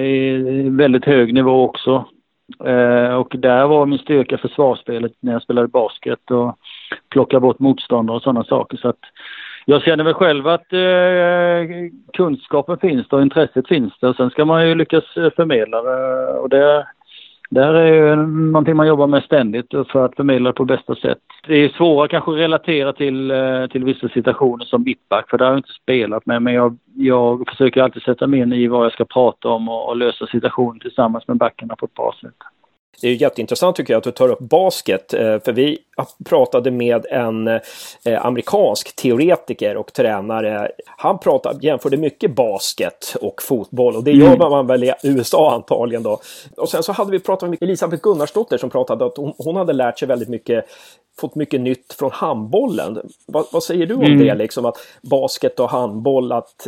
i 0.04 0.70
väldigt 0.70 1.06
hög 1.06 1.34
nivå 1.34 1.64
också. 1.64 2.06
Eh, 2.66 3.16
och 3.16 3.36
där 3.38 3.68
var 3.68 3.86
min 3.86 4.00
styrka 4.00 4.38
försvarsspelet 4.38 5.12
när 5.20 5.34
jag 5.34 5.42
spelade 5.42 5.68
basket. 5.68 6.32
Och 6.32 6.58
plocka 7.10 7.40
bort 7.40 7.60
motståndare 7.60 8.16
och 8.18 8.24
sådana 8.24 8.44
saker. 8.44 8.78
Så 8.78 8.90
att 8.90 9.00
jag 9.66 9.82
känner 9.84 10.04
väl 10.04 10.14
själv 10.14 10.48
att 10.48 10.74
eh, 10.74 11.92
kunskapen 12.14 12.78
finns 12.78 13.08
och 13.08 13.22
intresset 13.22 13.68
finns 13.68 13.94
där. 14.00 14.14
Sen 14.14 14.30
ska 14.30 14.46
man 14.46 14.68
ju 14.68 14.76
lyckas 14.76 15.18
eh, 15.18 15.30
förmedla 15.36 15.82
det 15.82 16.26
och 16.28 16.50
det 16.50 16.88
det 17.50 17.64
här 17.64 17.74
är 17.74 17.94
ju 17.94 18.16
någonting 18.26 18.76
man 18.76 18.88
jobbar 18.88 19.08
med 19.08 19.24
ständigt 19.24 19.72
för 19.92 20.06
att 20.06 20.16
förmedla 20.16 20.50
det 20.50 20.54
på 20.54 20.66
bästa 20.66 20.96
sätt. 20.96 21.20
Det 21.48 21.56
är 21.56 21.70
svårare 21.70 22.08
kanske 22.08 22.32
att 22.32 22.38
relatera 22.38 22.94
till, 22.94 23.32
eh, 23.32 23.68
till 23.68 23.84
vissa 23.84 24.10
situationer 24.10 24.66
som 24.66 24.84
mittback 24.84 25.30
för 25.30 25.38
det 25.38 25.44
har 25.44 25.52
jag 25.52 25.60
inte 25.60 25.74
spelat 25.84 26.26
med 26.26 26.42
men 26.42 26.54
jag, 26.54 26.78
jag 26.96 27.44
försöker 27.50 27.82
alltid 27.82 28.02
sätta 28.02 28.28
mig 28.28 28.40
in 28.40 28.54
i 28.54 28.68
vad 28.68 28.86
jag 28.86 28.92
ska 28.92 29.06
prata 29.06 29.50
om 29.50 29.70
och, 29.70 29.90
och 29.90 29.98
lösa 29.98 30.28
situationen 30.28 30.80
tillsammans 30.80 31.28
med 31.28 31.38
backarna 31.38 31.76
på 31.76 31.86
ett 31.86 31.94
bra 31.94 32.16
sätt. 32.22 32.36
Det 33.02 33.08
är 33.08 33.14
jätteintressant 33.14 33.76
tycker 33.76 33.94
jag 33.94 33.98
att 33.98 34.04
du 34.04 34.12
tar 34.12 34.30
upp 34.30 34.40
basket. 34.40 35.14
Eh, 35.14 35.40
för 35.40 35.52
vi 35.52 35.78
pratade 36.26 36.72
med 36.72 37.06
en 37.06 37.48
eh, 37.48 38.26
amerikansk 38.26 38.96
teoretiker 38.96 39.78
och 39.78 39.94
tränare. 39.94 40.72
Han 40.86 41.20
pratade, 41.20 41.68
jämförde 41.68 41.98
mycket 41.98 42.36
basket 42.36 43.16
och 43.22 43.42
fotboll 43.42 43.96
och 43.96 44.04
det 44.04 44.12
gör 44.12 44.36
mm. 44.36 44.40
man 44.40 44.68
väl 44.68 44.84
i 44.84 44.94
USA 45.04 45.54
antagligen 45.54 46.04
då. 46.04 46.20
Och 46.58 46.70
sen 46.70 46.84
så 46.84 46.92
hade 46.92 47.12
vi 47.12 47.20
pratat 47.20 47.50
med 47.50 47.64
Elisabeth 47.64 48.04
Gunnarsdotter 48.04 48.58
som 48.58 48.70
pratade 48.70 49.06
att 49.06 49.18
hon, 49.18 49.34
hon 49.38 49.56
hade 49.56 49.74
lärt 49.74 50.00
sig 50.00 50.08
väldigt 50.08 50.30
mycket 50.30 50.66
fått 51.20 51.36
mycket 51.36 51.62
nytt 51.62 51.94
från 51.94 52.12
handbollen. 52.12 53.02
Vad, 53.26 53.46
vad 53.52 53.64
säger 53.64 53.86
du 53.86 53.96
om 53.96 54.02
mm. 54.02 54.20
det, 54.20 54.36
liksom 54.36 54.66
att 54.66 54.78
basket 55.02 55.60
och 55.60 55.70
handboll, 55.70 56.32
att, 56.32 56.68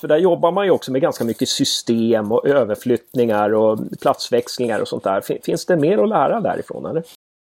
för 0.00 0.08
där 0.08 0.16
jobbar 0.16 0.52
man 0.52 0.64
ju 0.64 0.70
också 0.70 0.92
med 0.92 1.02
ganska 1.02 1.24
mycket 1.24 1.48
system 1.48 2.32
och 2.32 2.46
överflyttningar 2.46 3.54
och 3.54 3.78
platsväxlingar 4.00 4.80
och 4.80 4.88
sånt 4.88 5.01
där. 5.02 5.20
Finns 5.44 5.66
det 5.66 5.76
mer 5.76 5.98
att 5.98 6.08
lära 6.08 6.40
därifrån 6.40 6.86
eller? 6.86 7.02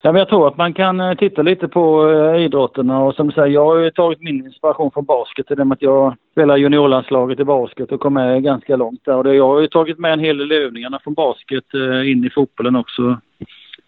Ja, 0.03 0.13
men 0.13 0.19
jag 0.19 0.29
tror 0.29 0.49
att 0.49 0.57
man 0.57 0.75
kan 0.75 1.01
eh, 1.01 1.15
titta 1.15 1.43
lite 1.43 1.69
på 1.69 2.11
eh, 2.11 2.43
idrotterna 2.45 3.01
och 3.01 3.15
som 3.15 3.27
du 3.27 3.33
säger, 3.33 3.49
jag 3.49 3.65
har 3.65 3.77
ju 3.77 3.91
tagit 3.91 4.21
min 4.21 4.47
inspiration 4.47 4.91
från 4.91 5.05
basket 5.05 5.51
i 5.51 5.55
det 5.55 5.65
med 5.65 5.75
att 5.75 5.83
jag 5.83 6.17
spelar 6.33 6.57
juniorlandslaget 6.57 7.41
i 7.41 7.45
basket 7.45 7.93
och 7.93 8.01
kom 8.01 8.15
med 8.15 8.43
ganska 8.43 8.77
långt 8.77 9.05
där. 9.05 9.27
Och 9.27 9.35
jag 9.35 9.49
har 9.49 9.61
ju 9.61 9.69
tagit 9.69 9.99
med 9.99 10.13
en 10.13 10.21
hel 10.21 10.39
del 10.39 10.53
övningarna 10.53 11.01
från 11.05 11.15
basket 11.15 11.75
eh, 11.75 12.11
in 12.11 12.25
i 12.25 12.31
fotbollen 12.31 12.77
också 12.77 13.03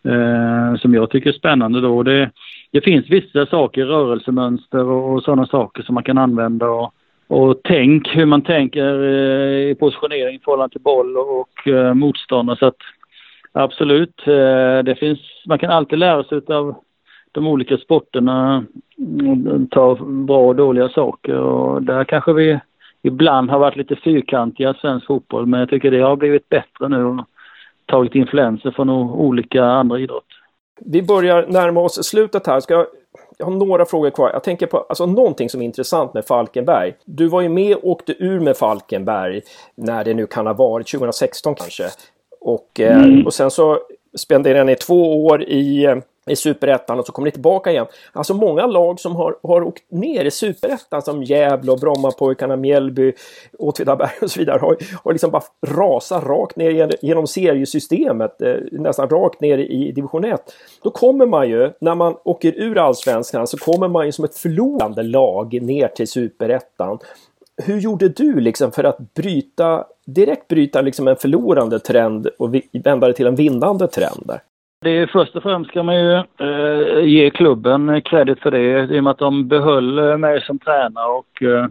eh, 0.04 0.80
som 0.80 0.94
jag 0.94 1.10
tycker 1.10 1.30
är 1.30 1.34
spännande 1.34 1.80
då. 1.80 2.02
Det, 2.02 2.30
det 2.72 2.80
finns 2.80 3.10
vissa 3.10 3.46
saker, 3.46 3.84
rörelsemönster 3.84 4.84
och, 4.84 5.14
och 5.14 5.22
sådana 5.22 5.46
saker 5.46 5.82
som 5.82 5.94
man 5.94 6.04
kan 6.04 6.18
använda 6.18 6.68
och, 6.68 6.92
och 7.28 7.60
tänk, 7.64 8.08
hur 8.16 8.26
man 8.26 8.42
tänker 8.42 9.02
eh, 9.02 9.70
i 9.70 9.76
positionering 9.80 10.36
i 10.36 10.40
förhållande 10.44 10.72
till 10.72 10.82
boll 10.82 11.16
och, 11.16 11.40
och 11.40 11.68
eh, 11.68 11.94
motståndare. 11.94 12.56
Så 12.56 12.66
att 12.66 12.76
absolut, 13.52 14.20
eh, 14.26 14.78
det 14.84 14.96
finns, 14.98 15.18
man 15.46 15.58
kan 15.58 15.70
alltid 15.70 15.98
lära 15.98 16.24
sig 16.24 16.40
av 16.46 16.74
de 17.32 17.46
olika 17.46 17.76
sporterna 17.76 18.64
och 19.50 19.70
ta 19.70 19.94
bra 20.04 20.46
och 20.46 20.56
dåliga 20.56 20.88
saker 20.88 21.36
och 21.36 21.82
där 21.82 22.04
kanske 22.04 22.32
vi 22.32 22.60
ibland 23.02 23.50
har 23.50 23.58
varit 23.58 23.76
lite 23.76 23.96
fyrkantiga 23.96 24.74
svensk 24.74 25.06
fotboll 25.06 25.46
men 25.46 25.60
jag 25.60 25.70
tycker 25.70 25.90
det 25.90 26.00
har 26.00 26.16
blivit 26.16 26.48
bättre 26.48 26.88
nu 26.88 27.04
och 27.04 27.24
tagit 27.86 28.14
influenser 28.14 28.70
från 28.70 28.90
olika 28.90 29.64
andra 29.64 29.98
idrotter. 29.98 30.36
Vi 30.80 31.02
börjar 31.02 31.46
närma 31.48 31.80
oss 31.80 32.04
slutet 32.04 32.46
här. 32.46 32.60
Ska 32.60 32.74
jag, 32.74 32.86
jag 33.38 33.46
har 33.46 33.52
några 33.52 33.84
frågor 33.84 34.10
kvar. 34.10 34.30
Jag 34.32 34.44
tänker 34.44 34.66
på 34.66 34.78
alltså, 34.88 35.06
någonting 35.06 35.48
som 35.48 35.60
är 35.60 35.64
intressant 35.64 36.14
med 36.14 36.24
Falkenberg. 36.24 36.94
Du 37.04 37.28
var 37.28 37.40
ju 37.40 37.48
med 37.48 37.76
och 37.76 37.88
åkte 37.88 38.12
ur 38.18 38.40
med 38.40 38.56
Falkenberg 38.56 39.40
när 39.74 40.04
det 40.04 40.14
nu 40.14 40.26
kan 40.26 40.46
ha 40.46 40.54
varit, 40.54 40.90
2016 40.90 41.54
kanske. 41.54 41.84
Och, 42.40 42.80
eh, 42.80 43.02
mm. 43.02 43.26
och 43.26 43.34
sen 43.34 43.50
så 43.50 43.78
spenderade 44.14 44.64
ni 44.64 44.76
två 44.76 45.26
år 45.26 45.42
i 45.42 45.84
eh, 45.84 45.96
i 46.30 46.36
superettan 46.36 46.98
och 46.98 47.06
så 47.06 47.12
kommer 47.12 47.26
ni 47.26 47.32
tillbaka 47.32 47.70
igen. 47.70 47.86
Alltså 48.12 48.34
många 48.34 48.66
lag 48.66 49.00
som 49.00 49.16
har, 49.16 49.36
har 49.42 49.62
åkt 49.62 49.90
ner 49.90 50.24
i 50.24 50.30
superettan 50.30 51.02
som 51.02 51.22
Gävle 51.22 51.72
och 51.72 51.78
Brommapojkarna, 51.78 52.56
Mjällby, 52.56 53.12
Åtvidaberg 53.58 54.10
och 54.22 54.30
så 54.30 54.40
vidare 54.40 54.58
har, 54.58 54.76
har 55.04 55.12
liksom 55.12 55.30
bara 55.30 55.42
rasat 55.66 56.24
rakt 56.24 56.56
ner 56.56 56.90
genom 57.02 57.26
seriesystemet, 57.26 58.42
eh, 58.42 58.54
nästan 58.72 59.08
rakt 59.08 59.40
ner 59.40 59.58
i 59.58 59.92
division 59.92 60.24
1. 60.24 60.54
Då 60.82 60.90
kommer 60.90 61.26
man 61.26 61.48
ju, 61.48 61.72
när 61.80 61.94
man 61.94 62.16
åker 62.24 62.52
ur 62.56 62.78
allsvenskan 62.78 63.46
så 63.46 63.56
kommer 63.56 63.88
man 63.88 64.06
ju 64.06 64.12
som 64.12 64.24
ett 64.24 64.38
förlorande 64.38 65.02
lag 65.02 65.62
ner 65.62 65.88
till 65.88 66.08
superettan. 66.08 66.98
Hur 67.66 67.78
gjorde 67.78 68.08
du 68.08 68.40
liksom 68.40 68.72
för 68.72 68.84
att 68.84 69.14
bryta, 69.14 69.84
direkt 70.06 70.48
bryta 70.48 70.80
liksom 70.80 71.08
en 71.08 71.16
förlorande 71.16 71.78
trend 71.78 72.26
och 72.38 72.54
vända 72.84 73.06
det 73.06 73.12
till 73.12 73.26
en 73.26 73.34
vinnande 73.34 73.86
trend 73.86 74.22
där? 74.24 74.40
Det 74.82 74.90
är 74.90 75.06
först 75.06 75.36
och 75.36 75.42
främst 75.42 75.70
ska 75.70 75.82
man 75.82 75.94
ju 75.94 76.14
eh, 76.14 77.04
ge 77.04 77.30
klubben 77.30 78.02
kredit 78.02 78.40
för 78.40 78.50
det 78.50 78.94
i 78.94 78.98
och 78.98 79.04
med 79.04 79.10
att 79.10 79.18
de 79.18 79.48
behöll 79.48 79.98
eh, 79.98 80.16
mig 80.16 80.40
som 80.40 80.58
tränare 80.58 81.06
och 81.06 81.42
eh, 81.42 81.66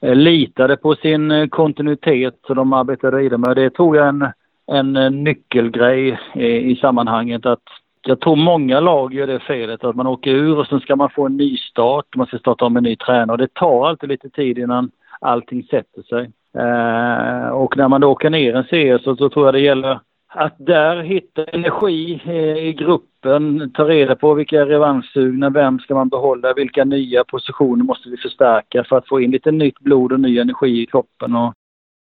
eh 0.00 0.14
litade 0.14 0.76
på 0.76 0.94
sin 0.94 1.30
eh, 1.30 1.46
kontinuitet 1.46 2.34
som 2.46 2.56
de 2.56 2.72
arbetade 2.72 3.16
vidare 3.16 3.38
med 3.38 3.56
det. 3.56 3.70
tror 3.70 3.96
jag 3.96 4.06
är 4.06 4.32
en, 4.66 4.96
en 4.96 5.24
nyckelgrej 5.24 6.18
i, 6.34 6.46
i 6.46 6.76
sammanhanget 6.76 7.46
att 7.46 7.62
jag 8.06 8.20
tror 8.20 8.36
många 8.36 8.80
lag 8.80 9.14
gör 9.14 9.26
det 9.26 9.40
felet 9.40 9.84
att 9.84 9.96
man 9.96 10.06
åker 10.06 10.30
ur 10.30 10.58
och 10.58 10.66
sen 10.66 10.80
ska 10.80 10.96
man 10.96 11.10
få 11.10 11.26
en 11.26 11.36
ny 11.36 11.56
start. 11.56 12.06
Man 12.16 12.26
ska 12.26 12.38
starta 12.38 12.64
om 12.64 12.76
en 12.76 12.82
ny 12.82 12.96
tränare 12.96 13.32
och 13.32 13.38
det 13.38 13.54
tar 13.54 13.88
alltid 13.88 14.08
lite 14.08 14.30
tid 14.30 14.58
innan 14.58 14.90
allting 15.22 15.62
sätter 15.62 16.02
sig. 16.02 16.30
Eh, 16.58 17.48
och 17.48 17.76
när 17.76 17.88
man 17.88 18.00
då 18.00 18.08
åker 18.08 18.30
ner 18.30 18.54
en 18.54 18.64
serie 18.64 18.98
så, 18.98 19.16
så 19.16 19.28
tror 19.28 19.46
jag 19.46 19.54
det 19.54 19.60
gäller 19.60 20.00
att 20.34 20.54
där 20.58 21.02
hitta 21.02 21.44
energi 21.44 22.22
eh, 22.24 22.66
i 22.68 22.72
gruppen, 22.72 23.70
ta 23.74 23.88
reda 23.88 24.16
på 24.16 24.34
vilka 24.34 24.60
är 24.60 24.66
revanschsugna, 24.66 25.50
vem 25.50 25.78
ska 25.78 25.94
man 25.94 26.08
behålla, 26.08 26.54
vilka 26.54 26.84
nya 26.84 27.24
positioner 27.24 27.84
måste 27.84 28.08
vi 28.08 28.16
förstärka 28.16 28.84
för 28.84 28.96
att 28.96 29.08
få 29.08 29.20
in 29.20 29.30
lite 29.30 29.50
nytt 29.50 29.78
blod 29.78 30.12
och 30.12 30.20
ny 30.20 30.38
energi 30.38 30.82
i 30.82 30.86
kroppen. 30.86 31.36
Och, 31.36 31.54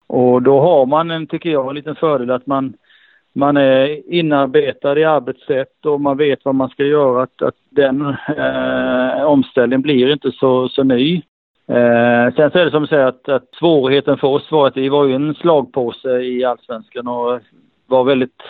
och 0.07 0.41
då 0.41 0.59
har 0.59 0.85
man 0.85 1.11
en, 1.11 1.27
tycker 1.27 1.49
jag, 1.49 1.69
en 1.69 1.75
liten 1.75 1.95
fördel 1.95 2.31
att 2.31 2.47
man, 2.47 2.73
man 3.33 3.57
är 3.57 4.13
inarbetad 4.13 4.99
i 4.99 5.03
arbetssätt 5.03 5.85
och 5.85 6.01
man 6.01 6.17
vet 6.17 6.45
vad 6.45 6.55
man 6.55 6.69
ska 6.69 6.83
göra. 6.83 7.23
Att, 7.23 7.41
att 7.41 7.55
den 7.69 8.01
eh, 8.37 9.23
omställningen 9.23 9.81
blir 9.81 10.13
inte 10.13 10.31
så, 10.31 10.69
så 10.69 10.83
ny. 10.83 11.21
Eh, 11.69 12.33
sen 12.35 12.51
så 12.51 12.57
är 12.59 12.65
det 12.65 12.71
som 12.71 12.81
du 12.81 12.87
säger 12.87 13.05
att, 13.05 13.29
att 13.29 13.55
svårigheten 13.59 14.17
för 14.17 14.27
oss 14.27 14.51
var 14.51 14.67
att 14.67 14.77
vi 14.77 14.89
var 14.89 15.05
ju 15.05 15.15
en 15.15 15.35
slagpåse 15.35 16.19
i 16.19 16.43
allsvenskan 16.43 17.07
och 17.07 17.39
var 17.87 18.03
väldigt 18.03 18.41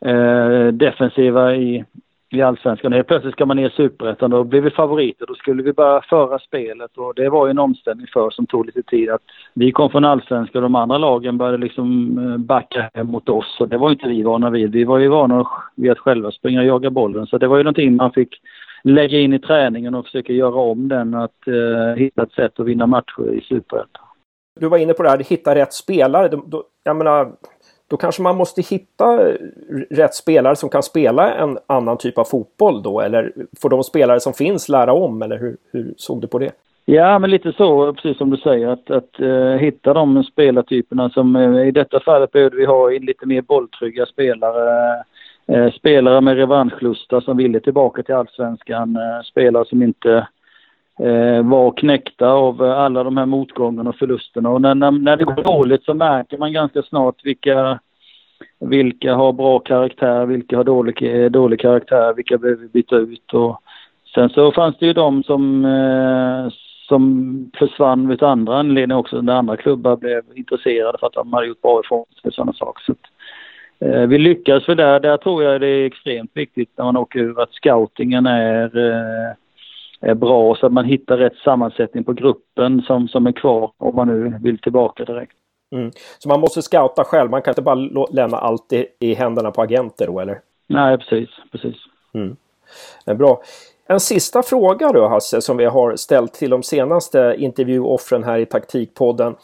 eh, 0.00 0.66
defensiva 0.66 1.54
i, 1.54 1.84
i 2.30 2.42
allsvenskan. 2.42 2.92
Helt 2.92 3.06
plötsligt 3.08 3.34
ska 3.34 3.46
man 3.46 3.56
ner 3.56 3.68
i 3.68 3.72
superettan. 3.72 4.30
Då 4.30 4.44
blev 4.44 4.62
vi 4.62 4.70
favoriter. 4.70 5.26
Då 5.26 5.34
skulle 5.34 5.62
vi 5.62 5.72
börja 5.72 6.00
föra 6.00 6.38
spelet 6.38 6.96
och 6.96 7.14
det 7.16 7.28
var 7.28 7.46
ju 7.46 7.50
en 7.50 7.58
omställning 7.58 8.06
för 8.12 8.30
som 8.30 8.46
tog 8.46 8.66
lite 8.66 8.82
tid. 8.82 9.10
Att 9.10 9.22
vi 9.54 9.72
kom 9.72 9.90
från 9.90 10.04
allsvenskan 10.04 10.64
och 10.64 10.70
de 10.70 10.74
andra 10.74 10.98
lagen 10.98 11.38
började 11.38 11.58
liksom 11.58 12.18
eh, 12.18 12.36
backa 12.36 12.90
hem 12.94 13.06
mot 13.06 13.28
oss 13.28 13.56
och 13.60 13.68
det 13.68 13.78
var 13.78 13.90
inte 13.90 14.08
vi 14.08 14.22
vana 14.22 14.50
vid. 14.50 14.72
Vi 14.72 14.84
var 14.84 14.98
ju 14.98 15.08
vana 15.08 15.46
vid 15.74 15.90
att 15.90 15.98
själva 15.98 16.30
springa 16.30 16.60
och 16.60 16.66
jaga 16.66 16.90
bollen 16.90 17.26
så 17.26 17.38
det 17.38 17.48
var 17.48 17.56
ju 17.56 17.62
någonting 17.62 17.96
man 17.96 18.12
fick 18.12 18.40
lägga 18.88 19.18
in 19.18 19.32
i 19.32 19.38
träningen 19.38 19.94
och 19.94 20.04
försöka 20.04 20.32
göra 20.32 20.54
om 20.54 20.88
den. 20.88 21.14
Att 21.14 21.48
uh, 21.48 21.94
hitta 21.96 22.22
ett 22.22 22.32
sätt 22.32 22.60
att 22.60 22.66
vinna 22.66 22.86
matcher 22.86 23.34
i 23.34 23.40
superettan. 23.40 24.04
Du 24.60 24.68
var 24.68 24.78
inne 24.78 24.92
på 24.92 25.02
det 25.02 25.08
här, 25.08 25.18
hitta 25.18 25.54
rätt 25.54 25.72
spelare. 25.72 26.40
Jag 26.84 26.96
menar, 26.96 27.32
då 27.90 27.96
kanske 27.96 28.22
man 28.22 28.36
måste 28.36 28.62
hitta 28.62 29.34
rätt 29.90 30.14
spelare 30.14 30.56
som 30.56 30.68
kan 30.68 30.82
spela 30.82 31.34
en 31.34 31.58
annan 31.66 31.98
typ 31.98 32.18
av 32.18 32.24
fotboll 32.24 32.82
då? 32.82 33.00
Eller 33.00 33.32
får 33.62 33.68
de 33.70 33.84
spelare 33.84 34.20
som 34.20 34.32
finns 34.32 34.68
lära 34.68 34.92
om? 34.92 35.22
Eller 35.22 35.38
hur, 35.38 35.56
hur 35.72 35.94
såg 35.96 36.20
du 36.20 36.26
på 36.26 36.38
det? 36.38 36.52
Ja, 36.84 37.18
men 37.18 37.30
lite 37.30 37.52
så, 37.52 37.92
precis 37.92 38.18
som 38.18 38.30
du 38.30 38.36
säger, 38.36 38.68
att, 38.68 38.90
att 38.90 39.20
uh, 39.20 39.56
hitta 39.56 39.94
de 39.94 40.24
spelartyperna 40.24 41.10
som 41.10 41.36
uh, 41.36 41.68
i 41.68 41.70
detta 41.70 42.00
fallet 42.00 42.32
behövde 42.32 42.56
vi 42.56 42.64
ha 42.64 42.88
lite 42.88 43.26
mer 43.26 43.42
bolltrygga 43.42 44.06
spelare. 44.06 45.04
Eh, 45.52 45.72
spelare 45.72 46.20
med 46.20 46.36
revanschlusta 46.36 47.20
som 47.20 47.36
ville 47.36 47.60
tillbaka 47.60 48.02
till 48.02 48.14
allsvenskan. 48.14 48.96
Eh, 48.96 49.22
spelare 49.24 49.64
som 49.64 49.82
inte 49.82 50.26
eh, 50.98 51.42
var 51.42 51.76
knäckta 51.76 52.28
av 52.28 52.64
eh, 52.64 52.78
alla 52.78 53.04
de 53.04 53.16
här 53.16 53.26
motgångarna 53.26 53.90
och 53.90 53.96
förlusterna. 53.96 54.50
Och 54.50 54.60
när, 54.60 54.74
när, 54.74 54.90
när 54.90 55.16
det 55.16 55.24
går 55.24 55.42
dåligt 55.42 55.84
så 55.84 55.94
märker 55.94 56.38
man 56.38 56.52
ganska 56.52 56.82
snart 56.82 57.24
vilka, 57.24 57.78
vilka 58.60 59.14
har 59.14 59.32
bra 59.32 59.58
karaktär, 59.58 60.26
vilka 60.26 60.56
har 60.56 60.64
dålig, 60.64 61.32
dålig 61.32 61.60
karaktär, 61.60 62.14
vilka 62.14 62.38
behöver 62.38 62.68
byta 62.68 62.96
ut. 62.96 63.34
Och 63.34 63.62
sen 64.14 64.28
så 64.28 64.52
fanns 64.52 64.78
det 64.78 64.86
ju 64.86 64.92
de 64.92 65.22
som, 65.22 65.64
eh, 65.64 66.52
som 66.88 67.50
försvann 67.58 68.12
av 68.20 68.28
andra 68.28 68.58
anledningar 68.58 69.00
också, 69.00 69.20
när 69.20 69.32
andra 69.32 69.56
klubbar 69.56 69.96
blev 69.96 70.22
intresserade 70.34 70.98
för 70.98 71.06
att 71.06 71.12
de 71.12 71.32
hade 71.32 71.46
gjort 71.46 71.62
bra 71.62 71.80
ifrån 71.84 72.04
sig 72.22 72.28
och 72.28 72.34
sådana 72.34 72.52
saker. 72.52 72.82
Så 72.84 72.94
vi 74.08 74.18
lyckas 74.18 74.64
för 74.64 74.74
där, 74.74 75.00
där 75.00 75.16
tror 75.16 75.42
jag 75.42 75.60
det 75.60 75.66
är 75.66 75.86
extremt 75.86 76.30
viktigt 76.34 76.70
när 76.76 76.84
man 76.84 76.96
åker 76.96 77.18
ur 77.18 77.40
att 77.40 77.52
scoutingen 77.52 78.26
är 78.26 78.78
eh, 78.78 79.34
är 80.00 80.14
bra 80.14 80.54
så 80.54 80.66
att 80.66 80.72
man 80.72 80.84
hittar 80.84 81.16
rätt 81.16 81.36
sammansättning 81.44 82.04
på 82.04 82.12
gruppen 82.12 82.82
som, 82.82 83.08
som 83.08 83.26
är 83.26 83.32
kvar 83.32 83.72
om 83.76 83.96
man 83.96 84.08
nu 84.08 84.38
vill 84.42 84.58
tillbaka 84.58 85.04
direkt. 85.04 85.32
Mm. 85.72 85.90
Så 86.18 86.28
man 86.28 86.40
måste 86.40 86.62
scouta 86.62 87.04
själv, 87.04 87.30
man 87.30 87.42
kan 87.42 87.52
inte 87.52 87.62
bara 87.62 88.06
lämna 88.10 88.36
allt 88.36 88.72
i, 88.72 88.86
i 88.98 89.14
händerna 89.14 89.50
på 89.50 89.62
agenter 89.62 90.06
då 90.06 90.20
eller? 90.20 90.40
Nej, 90.66 90.98
precis. 90.98 91.28
precis. 91.52 91.76
Mm. 92.14 92.36
Bra. 93.18 93.42
En 93.86 94.00
sista 94.00 94.42
fråga 94.42 94.92
då 94.92 95.08
Hasse 95.08 95.40
som 95.40 95.56
vi 95.56 95.64
har 95.64 95.96
ställt 95.96 96.34
till 96.34 96.50
de 96.50 96.62
senaste 96.62 97.36
intervjuoffren 97.38 98.24
här 98.24 98.38
i 98.38 98.46
Taktikpodden. 98.46 99.36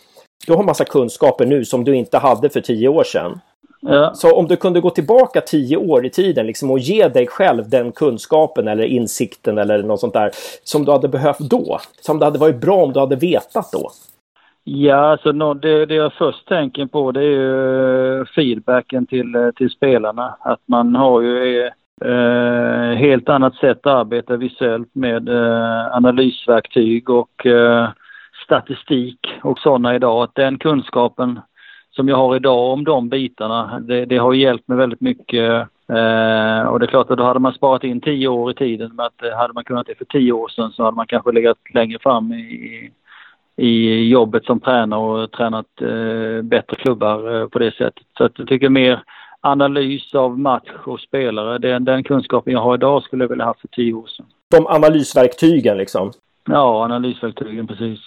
Du 0.47 0.53
har 0.53 0.63
massa 0.63 0.85
kunskaper 0.85 1.47
nu 1.47 1.65
som 1.65 1.85
du 1.85 1.97
inte 1.97 2.19
hade 2.19 2.51
för 2.51 2.61
tio 2.61 2.89
år 2.89 3.05
sedan. 3.05 3.41
Ja. 3.89 4.15
Så 4.15 4.37
om 4.37 4.47
du 4.47 4.57
kunde 4.57 4.81
gå 4.81 4.91
tillbaka 4.91 5.41
tio 5.41 5.77
år 5.77 6.07
i 6.07 6.11
tiden 6.11 6.47
liksom, 6.47 6.71
och 6.71 6.79
ge 6.79 7.09
dig 7.09 7.27
själv 7.27 7.69
den 7.69 7.93
kunskapen 7.93 8.69
eller 8.69 8.85
insikten 8.85 9.59
eller 9.59 9.83
något 9.83 10.01
sånt 10.01 10.15
där 10.15 10.31
som 10.65 10.85
du 10.85 10.93
hade 10.93 11.09
behövt 11.09 11.39
då. 11.39 11.79
Som 12.01 12.19
det 12.19 12.25
hade 12.25 12.39
varit 12.39 12.61
bra 12.61 12.85
om 12.85 12.93
du 12.93 13.01
hade 13.01 13.17
vetat 13.17 13.73
då. 13.73 13.91
Ja, 14.65 14.97
alltså 14.97 15.33
det, 15.55 15.87
det 15.87 15.95
jag 15.95 16.13
först 16.13 16.49
tänker 16.49 16.87
på 16.87 17.13
det 17.13 17.21
är 17.21 17.25
ju 17.25 18.25
feedbacken 18.27 19.07
till, 19.07 19.53
till 19.57 19.71
spelarna. 19.71 20.37
Att 20.41 20.61
man 20.67 20.95
har 20.95 21.21
ju 21.21 21.71
eh, 22.05 22.97
helt 22.97 23.29
annat 23.29 23.55
sätt 23.55 23.87
att 23.87 23.93
arbeta 23.93 24.37
visuellt 24.37 24.95
med 24.95 25.29
eh, 25.29 25.97
analysverktyg 25.97 27.11
och 27.11 27.47
eh, 27.47 27.89
statistik 28.45 29.19
och 29.43 29.59
sådana 29.59 29.95
idag. 29.95 30.23
Att 30.23 30.35
den 30.35 30.59
kunskapen 30.59 31.41
som 31.97 32.09
jag 32.09 32.17
har 32.17 32.37
idag 32.37 32.73
om 32.73 32.85
de 32.85 33.09
bitarna, 33.09 33.81
det, 33.81 34.05
det 34.05 34.17
har 34.17 34.35
hjälpt 34.35 34.69
mig 34.69 34.79
väldigt 34.79 35.01
mycket. 35.01 35.69
Eh, 35.89 36.63
och 36.67 36.79
det 36.79 36.85
är 36.85 36.87
klart 36.87 37.11
att 37.11 37.19
då 37.19 37.25
hade 37.25 37.41
man 37.41 37.53
sparat 37.53 37.85
in 37.85 38.01
tio 38.01 38.29
år 38.29 38.51
i 38.51 38.55
tiden. 38.55 38.91
Men 38.95 39.07
att 39.07 39.23
eh, 39.23 39.37
hade 39.37 39.55
man 39.55 39.65
kunnat 39.65 39.87
det 39.87 39.95
för 39.95 40.05
tio 40.05 40.33
år 40.33 40.49
sedan 40.49 40.73
så 40.73 40.85
hade 40.85 40.97
man 40.97 41.07
kanske 41.07 41.33
legat 41.33 41.59
längre 41.75 41.99
fram 41.99 42.33
i, 42.33 42.91
i 43.57 44.05
jobbet 44.09 44.45
som 44.45 44.61
tränare 44.61 45.01
och 45.01 45.31
tränat 45.31 45.67
eh, 45.81 46.43
bättre 46.43 46.77
klubbar 46.77 47.41
eh, 47.41 47.49
på 47.49 47.59
det 47.59 47.75
sättet. 47.75 48.07
Så 48.19 48.25
att 48.25 48.39
jag 48.39 48.49
tycker 48.49 48.69
mer 48.69 49.03
analys 49.41 50.15
av 50.15 50.39
match 50.39 50.71
och 50.85 51.01
spelare, 51.01 51.59
den, 51.59 51.85
den 51.85 52.05
kunskapen 52.05 52.53
jag 52.53 52.61
har 52.61 52.75
idag 52.75 53.03
skulle 53.03 53.25
jag 53.25 53.29
vilja 53.29 53.45
ha 53.45 53.55
för 53.55 53.69
tio 53.69 53.95
år 53.95 54.07
sedan. 54.07 54.27
De 54.51 54.67
analysverktygen 54.67 55.77
liksom? 55.77 56.13
Ja, 56.49 56.85
analysverktygen 56.85 57.67
precis. 57.67 58.01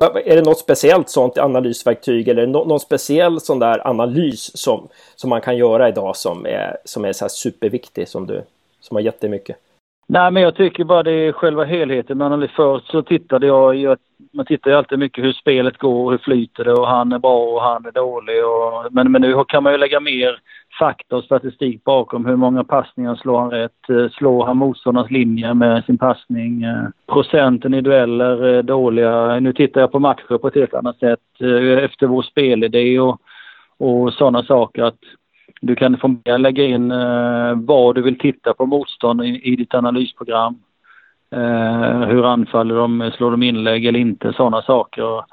Är 0.00 0.36
det 0.36 0.42
något 0.42 0.58
speciellt 0.58 1.10
sånt 1.10 1.38
analysverktyg 1.38 2.28
eller 2.28 2.46
någon 2.46 2.80
speciell 2.80 3.40
sån 3.40 3.58
där 3.58 3.88
analys 3.88 4.56
som, 4.58 4.88
som 5.16 5.30
man 5.30 5.40
kan 5.40 5.56
göra 5.56 5.88
idag 5.88 6.16
som 6.16 6.46
är, 6.46 6.76
som 6.84 7.04
är 7.04 7.12
så 7.12 7.24
här 7.24 7.28
superviktig 7.28 8.08
som 8.08 8.26
du 8.26 8.42
som 8.80 8.94
har 8.94 9.02
jättemycket? 9.02 9.56
Nej, 10.10 10.30
men 10.30 10.42
jag 10.42 10.54
tycker 10.56 10.84
bara 10.84 11.02
det 11.02 11.12
är 11.12 11.32
själva 11.32 11.64
helheten 11.64 12.18
Men 12.18 12.26
analys. 12.26 12.50
Så 12.90 13.02
tittade 13.02 13.46
jag, 13.46 13.76
jag 13.76 13.98
man 14.32 14.46
tittar 14.46 14.70
ju 14.70 14.76
alltid 14.76 14.98
mycket 14.98 15.24
hur 15.24 15.32
spelet 15.32 15.78
går, 15.78 16.10
hur 16.10 16.18
flyter 16.18 16.64
det 16.64 16.72
och 16.72 16.88
han 16.88 17.12
är 17.12 17.18
bra 17.18 17.44
och 17.44 17.62
han 17.62 17.86
är 17.86 17.92
dålig. 17.92 18.44
Och, 18.44 18.94
men, 18.94 19.12
men 19.12 19.22
nu 19.22 19.44
kan 19.48 19.62
man 19.62 19.72
ju 19.72 19.78
lägga 19.78 20.00
mer 20.00 20.40
fakta 20.78 21.16
och 21.16 21.24
statistik 21.24 21.84
bakom. 21.84 22.26
Hur 22.26 22.36
många 22.36 22.64
passningar 22.64 23.14
slår 23.14 23.40
han 23.40 23.50
rätt? 23.50 23.90
Eh, 23.90 24.08
slår 24.08 24.46
han 24.46 24.56
motståndarnas 24.56 25.10
linje 25.10 25.54
med 25.54 25.84
sin 25.84 25.98
passning? 25.98 26.62
Eh, 26.62 26.84
procenten 27.06 27.74
i 27.74 27.80
dueller 27.80 28.44
är 28.44 28.62
dåliga. 28.62 29.40
Nu 29.40 29.52
tittar 29.52 29.80
jag 29.80 29.92
på 29.92 29.98
matcher 29.98 30.38
på 30.38 30.48
ett 30.48 30.54
helt 30.54 30.74
annat 30.74 30.98
sätt 30.98 31.20
efter 31.82 32.06
vår 32.06 32.22
spelidé 32.22 33.00
och, 33.00 33.20
och 33.78 34.12
sådana 34.12 34.42
saker. 34.42 34.82
att 34.82 34.98
du 35.60 35.74
kan 35.74 35.96
få 35.96 36.16
lägga 36.38 36.64
in 36.64 36.88
vad 37.66 37.94
du 37.94 38.02
vill 38.02 38.18
titta 38.18 38.54
på 38.54 38.66
motstånd 38.66 39.24
i, 39.24 39.40
i 39.44 39.56
ditt 39.56 39.74
analysprogram. 39.74 40.58
hur 42.08 42.26
anfaller 42.32 42.74
de? 42.74 43.10
Slår 43.16 43.30
de 43.30 43.42
inlägg 43.42 43.86
eller 43.86 44.00
inte? 44.00 44.32
Sådana 44.32 44.62
saker. 44.62 45.24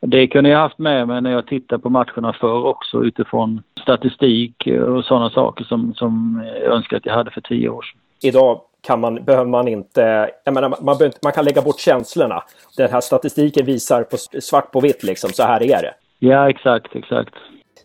Det 0.00 0.26
kunde 0.26 0.50
jag 0.50 0.58
haft 0.58 0.78
med 0.78 1.08
mig 1.08 1.20
när 1.20 1.32
jag 1.32 1.46
tittar 1.46 1.78
på 1.78 1.90
matcherna 1.90 2.32
förr 2.32 2.64
också 2.64 3.04
utifrån 3.04 3.62
statistik 3.82 4.68
och 4.88 5.04
sådana 5.04 5.30
saker 5.30 5.64
som, 5.64 5.94
som 5.94 6.42
jag 6.64 6.72
önskar 6.72 6.96
att 6.96 7.06
jag 7.06 7.14
hade 7.14 7.30
för 7.30 7.40
tio 7.40 7.68
år 7.68 7.82
sedan. 7.82 8.00
Idag 8.22 8.60
kan 8.80 9.00
man, 9.00 9.24
behöver 9.24 9.50
man 9.50 9.68
inte, 9.68 10.30
jag 10.44 10.54
menar, 10.54 10.68
man, 10.68 10.98
behöver, 10.98 11.18
man 11.22 11.32
kan 11.32 11.44
lägga 11.44 11.62
bort 11.62 11.78
känslorna. 11.78 12.42
Den 12.76 12.90
här 12.90 13.00
statistiken 13.00 13.66
visar 13.66 14.02
på 14.02 14.16
svart 14.40 14.72
på 14.72 14.80
vitt 14.80 15.02
liksom, 15.02 15.30
så 15.30 15.42
här 15.42 15.62
är 15.62 15.82
det. 15.82 15.94
Ja, 16.18 16.50
exakt, 16.50 16.96
exakt. 16.96 17.34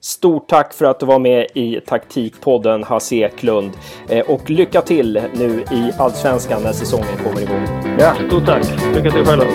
Stort 0.05 0.47
tack 0.49 0.73
för 0.73 0.85
att 0.85 0.99
du 0.99 1.05
var 1.05 1.19
med 1.19 1.47
i 1.53 1.79
Taktikpodden 1.85 2.83
Hasse 2.83 3.15
Eklund. 3.15 3.71
Eh, 4.09 4.25
och 4.25 4.49
lycka 4.49 4.81
till 4.81 5.21
nu 5.33 5.63
i 5.71 5.91
Allsvenskan 5.97 6.63
när 6.63 6.71
säsongen 6.71 7.17
kommer 7.23 7.41
igång. 7.41 7.95
Ja, 7.99 8.15
stort 8.27 8.45
tack. 8.45 8.63
Lycka 8.95 9.11
till 9.11 9.25
själva. 9.25 9.45